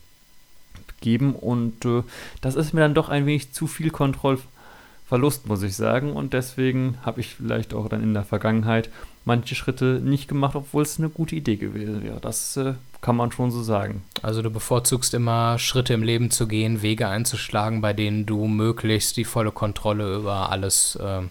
begeben 0.88 1.34
und 1.34 1.84
äh, 1.86 2.04
das 2.42 2.56
ist 2.56 2.74
mir 2.74 2.82
dann 2.82 2.94
doch 2.94 3.10
ein 3.10 3.26
wenig 3.26 3.52
zu 3.52 3.66
viel 3.66 3.90
Kontrollverlust, 3.90 5.48
muss 5.48 5.64
ich 5.64 5.76
sagen 5.76 6.14
und 6.14 6.34
deswegen 6.34 6.98
habe 7.04 7.22
ich 7.22 7.34
vielleicht 7.36 7.74
auch 7.74 7.90
dann 7.90 8.04
in 8.04 8.14
der 8.14 8.24
Vergangenheit 8.26 8.90
manche 9.26 9.56
Schritte 9.56 10.02
nicht 10.04 10.28
gemacht, 10.28 10.56
obwohl 10.56 10.84
es 10.84 10.98
eine 11.00 11.10
gute 11.10 11.36
Idee 11.36 11.56
gewesen 11.58 12.04
wäre. 12.04 12.20
Das 12.20 12.58
äh, 12.58 12.74
kann 13.02 13.16
man 13.16 13.32
schon 13.32 13.52
so 13.52 13.62
sagen. 13.64 14.04
Also 14.22 14.42
du 14.42 14.50
bevorzugst 14.50 15.14
immer 15.14 15.58
Schritte 15.60 15.94
im 15.94 16.04
Leben 16.04 16.32
zu 16.32 16.48
gehen, 16.48 16.82
Wege 16.82 17.08
einzuschlagen, 17.08 17.82
bei 17.82 17.94
denen 17.94 18.26
du 18.26 18.48
möglichst 18.48 19.18
die 19.18 19.26
volle 19.26 19.52
Kontrolle 19.52 20.16
über 20.16 20.50
alles 20.52 20.98
ähm, 21.02 21.30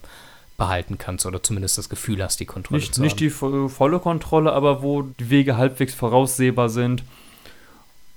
behalten 0.56 0.98
kannst 0.98 1.26
oder 1.26 1.42
zumindest 1.42 1.78
das 1.78 1.88
Gefühl 1.88 2.22
hast, 2.22 2.38
die 2.40 2.44
Kontrolle 2.46 2.80
Nicht, 2.80 2.94
zu 2.94 3.00
nicht 3.02 3.12
haben. 3.12 3.18
die 3.18 3.30
vo- 3.32 3.68
volle 3.68 3.98
Kontrolle, 3.98 4.52
aber 4.52 4.82
wo 4.82 5.02
die 5.02 5.30
Wege 5.30 5.56
halbwegs 5.56 5.94
voraussehbar 5.94 6.68
sind. 6.68 7.02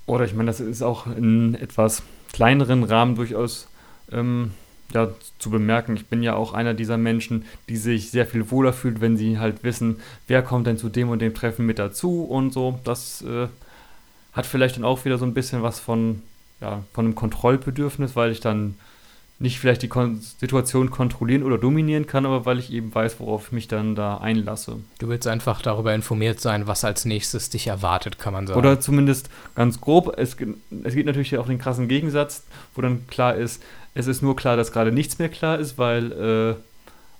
Oder 0.06 0.24
ich 0.26 0.34
meine, 0.34 0.48
das 0.48 0.60
ist 0.60 0.82
auch 0.82 1.06
in 1.06 1.54
etwas 1.54 2.02
kleineren 2.32 2.84
Rahmen 2.84 3.14
durchaus 3.14 3.68
ähm, 4.12 4.50
ja, 4.92 5.08
zu 5.38 5.50
bemerken. 5.50 5.96
Ich 5.96 6.06
bin 6.06 6.22
ja 6.22 6.34
auch 6.34 6.52
einer 6.52 6.74
dieser 6.74 6.96
Menschen, 6.96 7.44
die 7.68 7.76
sich 7.76 8.10
sehr 8.10 8.26
viel 8.26 8.50
wohler 8.50 8.72
fühlt, 8.72 9.00
wenn 9.00 9.16
sie 9.16 9.38
halt 9.38 9.64
wissen, 9.64 10.00
wer 10.26 10.42
kommt 10.42 10.66
denn 10.66 10.78
zu 10.78 10.88
dem 10.88 11.08
und 11.08 11.20
dem 11.20 11.34
Treffen 11.34 11.66
mit 11.66 11.78
dazu 11.78 12.24
und 12.24 12.52
so. 12.52 12.78
Das 12.84 13.22
äh, 13.22 13.48
hat 14.32 14.46
vielleicht 14.46 14.76
dann 14.76 14.84
auch 14.84 15.04
wieder 15.04 15.18
so 15.18 15.24
ein 15.24 15.34
bisschen 15.34 15.62
was 15.62 15.80
von, 15.80 16.22
ja, 16.60 16.82
von 16.92 17.06
einem 17.06 17.14
Kontrollbedürfnis, 17.14 18.14
weil 18.16 18.30
ich 18.30 18.40
dann 18.40 18.74
nicht 19.40 19.58
vielleicht 19.58 19.82
die 19.82 19.88
Kon 19.88 20.20
Situation 20.20 20.90
kontrollieren 20.90 21.42
oder 21.42 21.58
dominieren 21.58 22.06
kann, 22.06 22.24
aber 22.24 22.46
weil 22.46 22.58
ich 22.60 22.72
eben 22.72 22.94
weiß, 22.94 23.18
worauf 23.18 23.46
ich 23.46 23.52
mich 23.52 23.68
dann 23.68 23.96
da 23.96 24.18
einlasse. 24.18 24.78
Du 25.00 25.08
willst 25.08 25.26
einfach 25.26 25.60
darüber 25.60 25.92
informiert 25.92 26.40
sein, 26.40 26.68
was 26.68 26.84
als 26.84 27.04
nächstes 27.04 27.50
dich 27.50 27.66
erwartet, 27.66 28.18
kann 28.18 28.32
man 28.32 28.46
sagen. 28.46 28.58
Oder 28.58 28.80
zumindest 28.80 29.30
ganz 29.56 29.80
grob. 29.80 30.14
Es, 30.16 30.36
es 30.84 30.94
gibt 30.94 31.06
natürlich 31.06 31.36
auch 31.36 31.46
den 31.46 31.58
krassen 31.58 31.88
Gegensatz, 31.88 32.44
wo 32.74 32.82
dann 32.82 33.06
klar 33.08 33.34
ist, 33.34 33.62
es 33.94 34.06
ist 34.06 34.22
nur 34.22 34.36
klar, 34.36 34.56
dass 34.56 34.72
gerade 34.72 34.92
nichts 34.92 35.18
mehr 35.18 35.28
klar 35.28 35.58
ist, 35.58 35.78
weil 35.78 36.12
äh, 36.12 36.54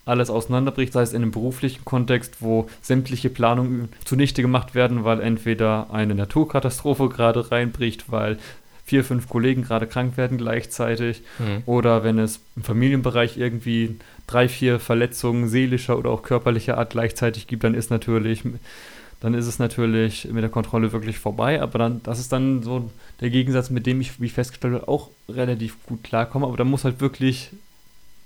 alles 0.06 0.28
auseinanderbricht, 0.28 0.92
sei 0.92 1.02
es 1.02 1.12
in 1.12 1.22
einem 1.22 1.30
beruflichen 1.30 1.84
Kontext, 1.84 2.37
wo 2.40 2.68
sämtliche 2.82 3.30
Planungen 3.30 3.88
zunichte 4.04 4.42
gemacht 4.42 4.74
werden, 4.74 5.04
weil 5.04 5.20
entweder 5.20 5.88
eine 5.92 6.14
Naturkatastrophe 6.14 7.08
gerade 7.08 7.50
reinbricht, 7.50 8.10
weil 8.12 8.38
vier, 8.84 9.02
fünf 9.02 9.28
Kollegen 9.30 9.62
gerade 9.62 9.87
krank 9.87 10.18
werden 10.18 10.37
gleichzeitig, 10.37 11.22
Hm. 11.38 11.62
oder 11.64 12.04
wenn 12.04 12.18
es 12.18 12.40
im 12.54 12.64
Familienbereich 12.64 13.38
irgendwie 13.38 13.96
drei, 14.26 14.46
vier 14.48 14.78
Verletzungen 14.78 15.48
seelischer 15.48 15.96
oder 15.98 16.10
auch 16.10 16.22
körperlicher 16.22 16.76
Art 16.76 16.90
gleichzeitig 16.90 17.46
gibt, 17.46 17.64
dann 17.64 17.72
ist 17.72 17.90
natürlich, 17.90 18.42
dann 19.24 19.32
ist 19.32 19.46
es 19.46 19.58
natürlich 19.58 20.28
mit 20.30 20.42
der 20.42 20.50
Kontrolle 20.50 20.92
wirklich 20.92 21.18
vorbei. 21.18 21.62
Aber 21.62 21.78
dann, 21.78 22.02
das 22.02 22.18
ist 22.18 22.30
dann 22.30 22.62
so 22.62 22.90
der 23.22 23.30
Gegensatz, 23.30 23.70
mit 23.70 23.87
dem 23.87 24.02
ich, 24.02 24.20
wie 24.20 24.26
ich 24.26 24.34
festgestellt 24.34 24.74
habe, 24.74 24.87
auch 24.87 25.08
relativ 25.30 25.82
gut 25.87 26.04
klarkomme. 26.04 26.46
Aber 26.46 26.58
da 26.58 26.64
muss 26.64 26.84
halt 26.84 27.00
wirklich, 27.00 27.48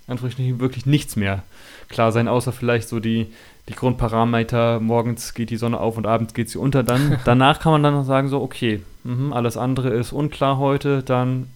Anführungsstrichen, 0.09 0.59
wirklich 0.59 0.87
nichts 0.87 1.15
mehr 1.15 1.45
klar 1.89 2.11
sein, 2.11 2.27
außer 2.27 2.51
vielleicht 2.51 2.89
so 2.89 2.99
die, 2.99 3.29
die 3.69 3.75
Grundparameter, 3.75 4.81
morgens 4.81 5.35
geht 5.35 5.51
die 5.51 5.57
Sonne 5.57 5.79
auf 5.79 5.97
und 5.97 6.05
abends 6.05 6.35
geht 6.35 6.51
sie 6.51 6.59
unter. 6.59 6.83
Dann, 6.83 7.21
danach 7.25 7.61
kann 7.61 7.71
man 7.71 7.85
dann 7.85 7.95
noch 7.95 8.05
sagen, 8.05 8.29
so, 8.29 8.43
okay, 8.43 8.83
mhm, 9.05 9.33
alles 9.33 9.57
andere 9.57 9.91
ist 9.91 10.11
unklar 10.11 10.59
heute, 10.59 11.05
dann 11.05 11.47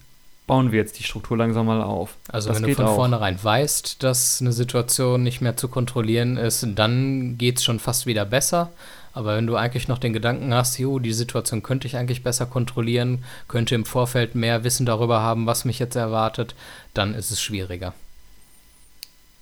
bauen 0.47 0.71
wir 0.71 0.79
jetzt 0.79 0.99
die 0.99 1.03
Struktur 1.03 1.35
langsam 1.35 1.65
mal 1.65 1.81
auf. 1.81 2.15
Also 2.29 2.47
Das 2.47 2.61
wenn 2.61 2.69
du 2.69 2.75
von 2.75 2.85
auch. 2.85 2.95
vornherein 2.95 3.43
weißt, 3.43 4.03
dass 4.03 4.39
eine 4.39 4.53
Situation 4.53 5.21
nicht 5.21 5.41
mehr 5.41 5.57
zu 5.57 5.67
kontrollieren 5.67 6.37
ist, 6.37 6.65
dann 6.75 7.37
geht 7.37 7.57
es 7.57 7.65
schon 7.65 7.79
fast 7.79 8.05
wieder 8.05 8.23
besser. 8.23 8.71
Aber 9.13 9.37
wenn 9.37 9.47
du 9.47 9.55
eigentlich 9.55 9.87
noch 9.87 9.99
den 9.99 10.13
Gedanken 10.13 10.53
hast, 10.53 10.77
jo, 10.79 10.97
die 10.99 11.13
Situation 11.13 11.61
könnte 11.61 11.87
ich 11.87 11.97
eigentlich 11.97 12.23
besser 12.23 12.47
kontrollieren, 12.47 13.23
könnte 13.47 13.75
im 13.75 13.85
Vorfeld 13.85 14.33
mehr 14.33 14.63
Wissen 14.63 14.85
darüber 14.85 15.21
haben, 15.21 15.45
was 15.45 15.65
mich 15.65 15.79
jetzt 15.79 15.95
erwartet, 15.95 16.55
dann 16.93 17.13
ist 17.13 17.31
es 17.31 17.41
schwieriger. 17.41 17.93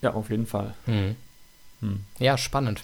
Ja, 0.01 0.13
auf 0.13 0.29
jeden 0.29 0.45
Fall. 0.45 0.73
Hm. 0.85 1.15
Hm. 1.79 2.01
Ja, 2.19 2.37
spannend. 2.37 2.83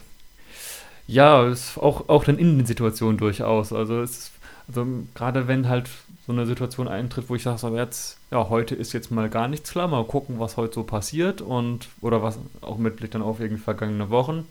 Ja, 1.08 1.48
ist 1.48 1.78
auch, 1.78 2.10
auch 2.10 2.24
dann 2.24 2.38
in 2.38 2.58
den 2.58 2.66
Situationen 2.66 3.18
durchaus. 3.18 3.74
Also 3.74 4.02
ist, 4.02 4.32
also 4.68 4.86
gerade 5.14 5.48
wenn 5.48 5.68
halt 5.68 5.90
so 6.26 6.34
eine 6.34 6.46
Situation 6.46 6.88
eintritt, 6.88 7.30
wo 7.30 7.36
ich 7.36 7.44
sage, 7.44 7.58
so 7.58 7.76
jetzt, 7.76 8.18
ja, 8.32 8.50
heute 8.50 8.76
ist 8.76 8.94
jetzt 8.94 9.12
mal 9.12 9.30
gar 9.30 9.48
nichts 9.48 9.72
klar, 9.72 9.88
mal 9.88 10.04
gucken, 10.04 10.40
was 10.40 10.58
heute 10.58 10.76
so 10.76 10.84
passiert 10.84 11.42
und 11.42 11.88
oder 12.02 12.22
was 12.22 12.38
auch 12.62 12.78
mit 12.78 12.98
Blick 12.98 13.12
dann 13.12 13.22
auf 13.22 13.40
irgendwie 13.40 13.62
vergangene 13.62 14.10
Wochen. 14.10 14.46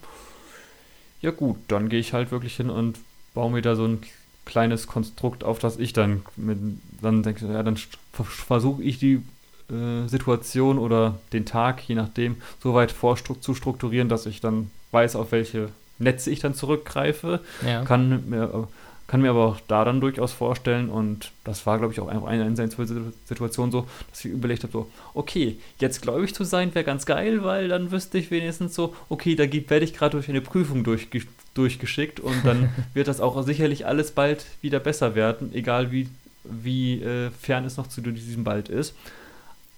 Ja 1.20 1.31
gut, 1.31 1.57
dann 1.68 1.88
gehe 1.88 2.00
ich 2.00 2.12
halt 2.12 2.31
wirklich 2.31 2.57
hin 2.57 2.70
und 2.70 2.98
baue 3.35 3.50
mir 3.50 3.62
da 3.62 3.74
so 3.76 3.87
ein 3.87 4.02
kleines 4.44 4.87
Konstrukt 4.87 5.44
auf, 5.44 5.59
das 5.59 5.79
ich 5.79 5.92
dann 5.92 6.22
mit, 6.37 6.59
dann 7.02 7.22
denke, 7.22 7.46
ja, 7.46 7.62
dann 7.62 7.79
versuche 8.12 8.83
ich 8.83 8.98
die 8.98 9.22
äh, 9.70 10.07
Situation 10.07 10.79
oder 10.79 11.18
den 11.33 11.44
Tag, 11.44 11.83
je 11.88 11.96
nachdem, 11.96 12.37
so 12.62 12.74
weit 12.74 12.94
zu 13.40 13.55
strukturieren, 13.55 14.09
dass 14.09 14.26
ich 14.26 14.40
dann 14.40 14.70
weiß, 14.92 15.16
auf 15.16 15.33
welche 15.33 15.70
Netze 15.98 16.31
ich 16.31 16.40
dann 16.40 16.55
zurückgreife. 16.55 17.40
Ja. 17.66 17.85
Kann 17.85 18.29
mir 18.31 18.68
kann 19.07 19.23
mir 19.23 19.31
aber 19.31 19.47
auch 19.47 19.61
da 19.69 19.85
dann 19.85 20.01
durchaus 20.01 20.33
vorstellen, 20.33 20.88
und 20.88 21.31
das 21.45 21.64
war, 21.64 21.79
glaube 21.79 21.92
ich, 21.92 22.01
auch 22.01 22.09
eine, 22.09 22.45
eine 22.45 22.57
Situation 22.57 23.71
so, 23.71 23.87
dass 24.11 24.25
ich 24.25 24.33
überlegt 24.33 24.64
habe, 24.64 24.73
so, 24.73 24.90
okay, 25.14 25.59
jetzt 25.79 26.03
gläubig 26.03 26.35
zu 26.35 26.45
sein 26.45 26.75
wäre 26.75 26.85
ganz 26.85 27.07
geil, 27.07 27.45
weil 27.45 27.69
dann 27.69 27.92
wüsste 27.92 28.19
ich 28.19 28.31
wenigstens 28.31 28.75
so, 28.75 28.95
okay, 29.09 29.37
da 29.37 29.45
werde 29.45 29.85
ich 29.85 29.95
gerade 29.95 30.12
durch 30.12 30.29
eine 30.29 30.40
Prüfung 30.40 30.85
durchge 30.85 31.23
durchgeschickt 31.55 32.21
und 32.21 32.45
dann 32.45 32.69
wird 32.95 33.09
das 33.09 33.21
auch 33.21 33.40
sicherlich 33.42 33.87
alles 33.87 34.11
bald 34.11 34.45
wieder 34.61 34.79
besser 34.79 35.14
werden, 35.14 35.55
egal 35.55 35.90
wie, 35.90 36.09
wie 36.45 37.01
äh, 37.01 37.31
fern 37.31 37.64
es 37.64 37.79
noch 37.79 37.87
zu 37.87 38.03
diesem 38.03 38.45
bald 38.45 38.69
ist. 38.69 38.95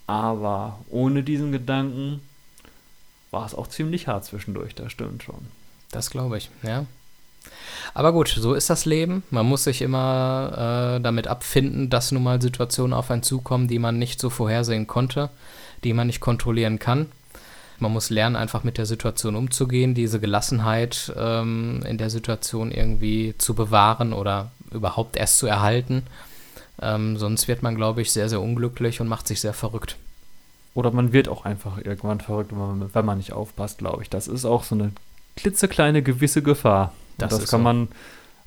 Aber 0.09 0.81
ohne 0.91 1.23
diesen 1.23 1.53
Gedanken 1.53 2.21
war 3.31 3.47
es 3.47 3.55
auch 3.55 3.69
ziemlich 3.69 4.09
hart 4.09 4.25
zwischendurch, 4.25 4.75
das 4.75 4.91
stimmt 4.91 5.23
schon. 5.23 5.47
Das 5.93 6.11
glaube 6.11 6.39
ich, 6.39 6.51
ja. 6.63 6.87
Aber 7.95 8.13
gut, 8.13 8.29
so 8.29 8.55
ist 8.55 8.71
das 8.71 8.85
Leben. 8.85 9.23
Man 9.31 9.47
muss 9.47 9.65
sich 9.65 9.83
immer 9.83 10.97
äh, 10.97 11.01
damit 11.01 11.27
abfinden, 11.27 11.91
dass 11.91 12.13
nun 12.13 12.23
mal 12.23 12.41
Situationen 12.41 12.93
auf 12.93 13.11
einen 13.11 13.23
zukommen, 13.23 13.69
die 13.69 13.79
man 13.79 13.99
nicht 13.99 14.21
so 14.21 14.31
vorhersehen 14.31 14.87
konnte, 14.87 15.31
die 15.85 15.93
man 15.93 16.07
nicht 16.07 16.21
kontrollieren 16.21 16.79
kann. 16.79 17.07
Man 17.81 17.93
muss 17.93 18.11
lernen, 18.11 18.37
einfach 18.37 18.65
mit 18.65 18.77
der 18.77 18.87
Situation 18.87 19.37
umzugehen, 19.37 19.95
diese 19.95 20.19
Gelassenheit 20.19 21.13
ähm, 21.17 21.83
in 21.87 21.97
der 21.97 22.11
Situation 22.11 22.73
irgendwie 22.73 23.35
zu 23.39 23.55
bewahren 23.55 24.13
oder 24.13 24.51
überhaupt 24.73 25.17
erst 25.17 25.39
zu 25.39 25.47
erhalten. 25.47 26.03
Ähm, 26.81 27.17
sonst 27.17 27.49
wird 27.49 27.63
man, 27.63 27.77
glaube 27.77 28.03
ich, 28.03 28.13
sehr, 28.13 28.29
sehr 28.29 28.41
unglücklich 28.41 29.01
und 29.01 29.09
macht 29.09 29.29
sich 29.29 29.41
sehr 29.41 29.55
verrückt. 29.55 29.97
Oder 30.75 30.91
man 30.91 31.13
wird 31.13 31.29
auch 31.29 31.45
einfach 31.45 31.79
irgendwann 31.79 32.21
verrückt, 32.21 32.53
wenn 32.53 33.05
man, 33.05 33.19
nicht 33.19 33.33
aufpasst, 33.33 33.79
glaube 33.79 34.03
ich. 34.03 34.11
Das 34.11 34.29
ist 34.29 34.45
auch 34.45 34.65
so 34.65 34.75
eine 34.75 34.93
klitzekleine 35.37 36.03
gewisse 36.03 36.43
Gefahr. 36.43 36.93
Das, 37.19 37.31
das 37.31 37.51
kann 37.51 37.61
so. 37.61 37.65
man, 37.65 37.89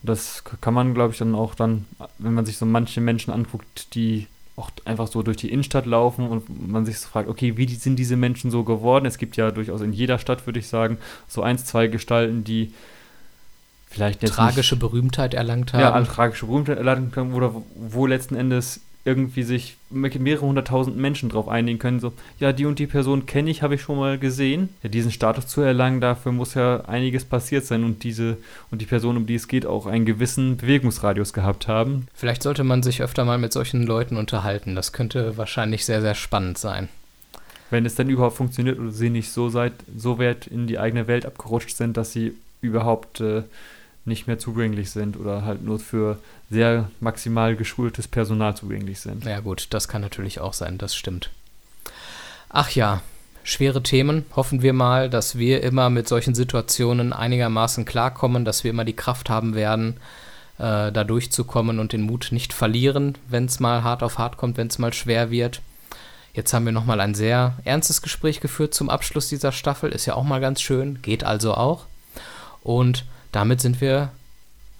das 0.01 0.43
kann 0.61 0.73
man, 0.73 0.93
glaube 0.93 1.13
ich, 1.13 1.19
dann 1.19 1.35
auch 1.35 1.55
dann, 1.55 1.85
wenn 2.17 2.33
man 2.33 2.45
sich 2.45 2.57
so 2.57 2.65
manche 2.65 3.01
Menschen 3.01 3.31
anguckt, 3.31 3.93
die 3.95 4.27
auch 4.55 4.71
einfach 4.85 5.07
so 5.07 5.23
durch 5.23 5.37
die 5.37 5.51
Innenstadt 5.51 5.85
laufen 5.85 6.27
und 6.27 6.69
man 6.69 6.85
sich 6.85 6.99
so 6.99 7.07
fragt, 7.07 7.29
okay, 7.29 7.57
wie 7.57 7.67
sind 7.67 7.97
diese 7.97 8.15
Menschen 8.15 8.51
so 8.51 8.63
geworden? 8.63 9.05
Es 9.05 9.17
gibt 9.17 9.37
ja 9.37 9.51
durchaus 9.51 9.81
in 9.81 9.93
jeder 9.93 10.19
Stadt, 10.19 10.45
würde 10.45 10.59
ich 10.59 10.67
sagen, 10.67 10.97
so 11.27 11.41
eins, 11.41 11.65
zwei 11.65 11.87
Gestalten, 11.87 12.43
die 12.43 12.73
vielleicht 13.87 14.21
tragische 14.25 14.75
nicht, 14.75 14.79
Berühmtheit 14.79 15.33
erlangt 15.33 15.73
haben. 15.73 15.81
Ja, 15.81 15.93
eine 15.93 16.05
tragische 16.05 16.45
Berühmtheit 16.45 16.77
erlangt 16.77 17.15
haben 17.17 17.33
oder 17.33 17.53
wo 17.75 18.07
letzten 18.07 18.35
Endes 18.35 18.81
irgendwie 19.03 19.43
sich 19.43 19.77
mehrere 19.89 20.45
hunderttausend 20.45 20.95
Menschen 20.95 21.29
drauf 21.29 21.47
einigen 21.47 21.79
können, 21.79 21.99
so, 21.99 22.13
ja, 22.39 22.53
die 22.53 22.65
und 22.65 22.77
die 22.77 22.85
Person 22.85 23.25
kenne 23.25 23.49
ich, 23.49 23.63
habe 23.63 23.75
ich 23.75 23.81
schon 23.81 23.97
mal 23.97 24.19
gesehen. 24.19 24.69
Ja, 24.83 24.89
diesen 24.89 25.11
Status 25.11 25.47
zu 25.47 25.61
erlangen, 25.61 26.01
dafür 26.01 26.31
muss 26.31 26.53
ja 26.53 26.81
einiges 26.81 27.25
passiert 27.25 27.65
sein 27.65 27.83
und 27.83 28.03
diese 28.03 28.37
und 28.69 28.81
die 28.81 28.85
Person, 28.85 29.17
um 29.17 29.25
die 29.25 29.35
es 29.35 29.47
geht, 29.47 29.65
auch 29.65 29.87
einen 29.87 30.05
gewissen 30.05 30.57
Bewegungsradius 30.57 31.33
gehabt 31.33 31.67
haben. 31.67 32.07
Vielleicht 32.13 32.43
sollte 32.43 32.63
man 32.63 32.83
sich 32.83 33.01
öfter 33.01 33.25
mal 33.25 33.39
mit 33.39 33.53
solchen 33.53 33.83
Leuten 33.83 34.17
unterhalten. 34.17 34.75
Das 34.75 34.93
könnte 34.93 35.35
wahrscheinlich 35.35 35.83
sehr, 35.85 36.01
sehr 36.01 36.15
spannend 36.15 36.59
sein. 36.59 36.87
Wenn 37.71 37.85
es 37.85 37.95
dann 37.95 38.09
überhaupt 38.09 38.35
funktioniert 38.35 38.77
oder 38.79 38.91
sie 38.91 39.09
nicht 39.09 39.31
so, 39.31 39.49
seit, 39.49 39.73
so 39.95 40.19
weit 40.19 40.45
in 40.45 40.67
die 40.67 40.77
eigene 40.77 41.07
Welt 41.07 41.25
abgerutscht 41.25 41.75
sind, 41.75 41.97
dass 41.97 42.11
sie 42.11 42.33
überhaupt 42.61 43.21
äh, 43.21 43.43
nicht 44.05 44.27
mehr 44.27 44.39
zugänglich 44.39 44.91
sind 44.91 45.17
oder 45.17 45.45
halt 45.45 45.63
nur 45.63 45.79
für 45.79 46.17
sehr 46.49 46.89
maximal 46.99 47.55
geschultes 47.55 48.07
Personal 48.07 48.55
zugänglich 48.55 48.99
sind. 48.99 49.25
Ja 49.25 49.39
gut, 49.39 49.67
das 49.71 49.87
kann 49.87 50.01
natürlich 50.01 50.39
auch 50.39 50.53
sein, 50.53 50.77
das 50.77 50.95
stimmt. 50.95 51.29
Ach 52.49 52.69
ja, 52.71 53.01
schwere 53.43 53.83
Themen. 53.83 54.25
Hoffen 54.35 54.61
wir 54.61 54.73
mal, 54.73 55.09
dass 55.09 55.37
wir 55.37 55.63
immer 55.63 55.89
mit 55.89 56.07
solchen 56.07 56.35
Situationen 56.35 57.13
einigermaßen 57.13 57.85
klarkommen, 57.85 58.43
dass 58.45 58.63
wir 58.63 58.71
immer 58.71 58.85
die 58.85 58.95
Kraft 58.95 59.29
haben 59.29 59.55
werden, 59.55 59.97
äh, 60.57 60.91
da 60.91 61.03
durchzukommen 61.03 61.79
und 61.79 61.93
den 61.93 62.01
Mut 62.01 62.29
nicht 62.31 62.53
verlieren, 62.53 63.17
wenn 63.27 63.45
es 63.45 63.59
mal 63.59 63.83
hart 63.83 64.03
auf 64.03 64.17
hart 64.17 64.37
kommt, 64.37 64.57
wenn 64.57 64.67
es 64.67 64.79
mal 64.79 64.93
schwer 64.93 65.31
wird. 65.31 65.61
Jetzt 66.33 66.53
haben 66.53 66.65
wir 66.65 66.71
nochmal 66.71 67.01
ein 67.01 67.13
sehr 67.13 67.57
ernstes 67.65 68.01
Gespräch 68.01 68.39
geführt 68.39 68.73
zum 68.73 68.89
Abschluss 68.89 69.27
dieser 69.27 69.51
Staffel. 69.51 69.91
Ist 69.91 70.05
ja 70.05 70.15
auch 70.15 70.23
mal 70.23 70.39
ganz 70.39 70.61
schön, 70.61 71.01
geht 71.01 71.23
also 71.23 71.55
auch. 71.55 71.85
Und 72.63 73.05
damit 73.31 73.61
sind 73.61 73.81
wir, 73.81 74.11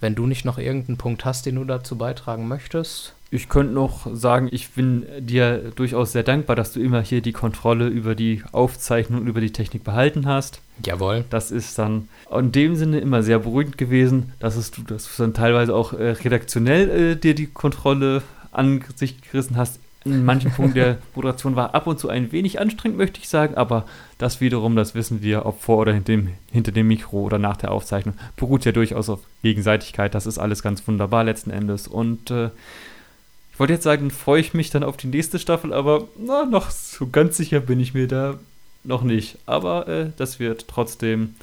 wenn 0.00 0.14
du 0.14 0.26
nicht 0.26 0.44
noch 0.44 0.58
irgendeinen 0.58 0.98
Punkt 0.98 1.24
hast, 1.24 1.46
den 1.46 1.56
du 1.56 1.64
dazu 1.64 1.96
beitragen 1.96 2.48
möchtest. 2.48 3.14
Ich 3.30 3.48
könnte 3.48 3.72
noch 3.72 4.06
sagen, 4.14 4.48
ich 4.52 4.70
bin 4.72 5.06
dir 5.18 5.72
durchaus 5.74 6.12
sehr 6.12 6.22
dankbar, 6.22 6.54
dass 6.54 6.72
du 6.72 6.80
immer 6.80 7.00
hier 7.00 7.22
die 7.22 7.32
Kontrolle 7.32 7.86
über 7.86 8.14
die 8.14 8.42
Aufzeichnung, 8.52 9.26
über 9.26 9.40
die 9.40 9.52
Technik 9.52 9.84
behalten 9.84 10.26
hast. 10.26 10.60
Jawohl. 10.84 11.24
Das 11.30 11.50
ist 11.50 11.78
dann 11.78 12.08
in 12.30 12.52
dem 12.52 12.76
Sinne 12.76 13.00
immer 13.00 13.22
sehr 13.22 13.38
beruhigend 13.38 13.78
gewesen, 13.78 14.32
dass, 14.38 14.56
es, 14.56 14.70
dass 14.86 15.16
du 15.16 15.22
dann 15.22 15.32
teilweise 15.32 15.74
auch 15.74 15.94
äh, 15.94 16.10
redaktionell 16.10 16.90
äh, 16.90 17.16
dir 17.16 17.34
die 17.34 17.46
Kontrolle 17.46 18.22
an 18.50 18.84
sich 18.96 19.22
gerissen 19.22 19.56
hast 19.56 19.78
in 20.04 20.24
manchen 20.24 20.50
Punkten 20.50 20.74
der 20.74 20.98
Moderation 21.14 21.56
war 21.56 21.74
ab 21.74 21.86
und 21.86 21.98
zu 21.98 22.08
ein 22.08 22.32
wenig 22.32 22.60
anstrengend, 22.60 22.98
möchte 22.98 23.20
ich 23.20 23.28
sagen, 23.28 23.54
aber 23.54 23.86
das 24.18 24.40
wiederum, 24.40 24.76
das 24.76 24.94
wissen 24.94 25.22
wir, 25.22 25.46
ob 25.46 25.60
vor 25.60 25.78
oder 25.78 25.92
hinter 25.92 26.12
dem, 26.12 26.30
hinter 26.50 26.72
dem 26.72 26.88
Mikro 26.88 27.20
oder 27.22 27.38
nach 27.38 27.56
der 27.56 27.70
Aufzeichnung, 27.70 28.16
beruht 28.36 28.64
ja 28.64 28.72
durchaus 28.72 29.08
auf 29.08 29.20
Gegenseitigkeit. 29.42 30.14
Das 30.14 30.26
ist 30.26 30.38
alles 30.38 30.62
ganz 30.62 30.86
wunderbar 30.86 31.24
letzten 31.24 31.50
Endes. 31.50 31.86
Und 31.86 32.30
äh, 32.30 32.50
ich 33.52 33.60
wollte 33.60 33.74
jetzt 33.74 33.84
sagen, 33.84 34.10
freue 34.10 34.40
ich 34.40 34.54
mich 34.54 34.70
dann 34.70 34.82
auf 34.82 34.96
die 34.96 35.06
nächste 35.06 35.38
Staffel, 35.38 35.72
aber 35.72 36.08
na, 36.18 36.44
noch 36.44 36.70
so 36.70 37.08
ganz 37.08 37.36
sicher 37.36 37.60
bin 37.60 37.78
ich 37.80 37.94
mir 37.94 38.08
da 38.08 38.38
noch 38.84 39.02
nicht. 39.02 39.38
Aber 39.46 39.88
äh, 39.88 40.10
das 40.16 40.40
wird 40.40 40.66
trotzdem, 40.68 41.34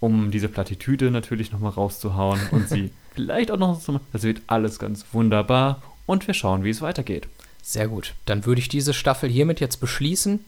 um 0.00 0.30
diese 0.30 0.48
Plattitüde 0.48 1.10
natürlich 1.10 1.52
nochmal 1.52 1.72
rauszuhauen 1.72 2.40
und 2.52 2.68
sie 2.68 2.90
vielleicht 3.14 3.50
auch 3.50 3.58
noch 3.58 3.80
so, 3.80 4.00
das 4.12 4.22
wird 4.22 4.40
alles 4.46 4.78
ganz 4.78 5.04
wunderbar 5.12 5.82
und 6.06 6.26
wir 6.26 6.34
schauen, 6.34 6.64
wie 6.64 6.70
es 6.70 6.80
weitergeht. 6.80 7.28
Sehr 7.62 7.88
gut. 7.88 8.14
Dann 8.26 8.44
würde 8.44 8.60
ich 8.60 8.68
diese 8.68 8.92
Staffel 8.92 9.30
hiermit 9.30 9.60
jetzt 9.60 9.78
beschließen. 9.78 10.44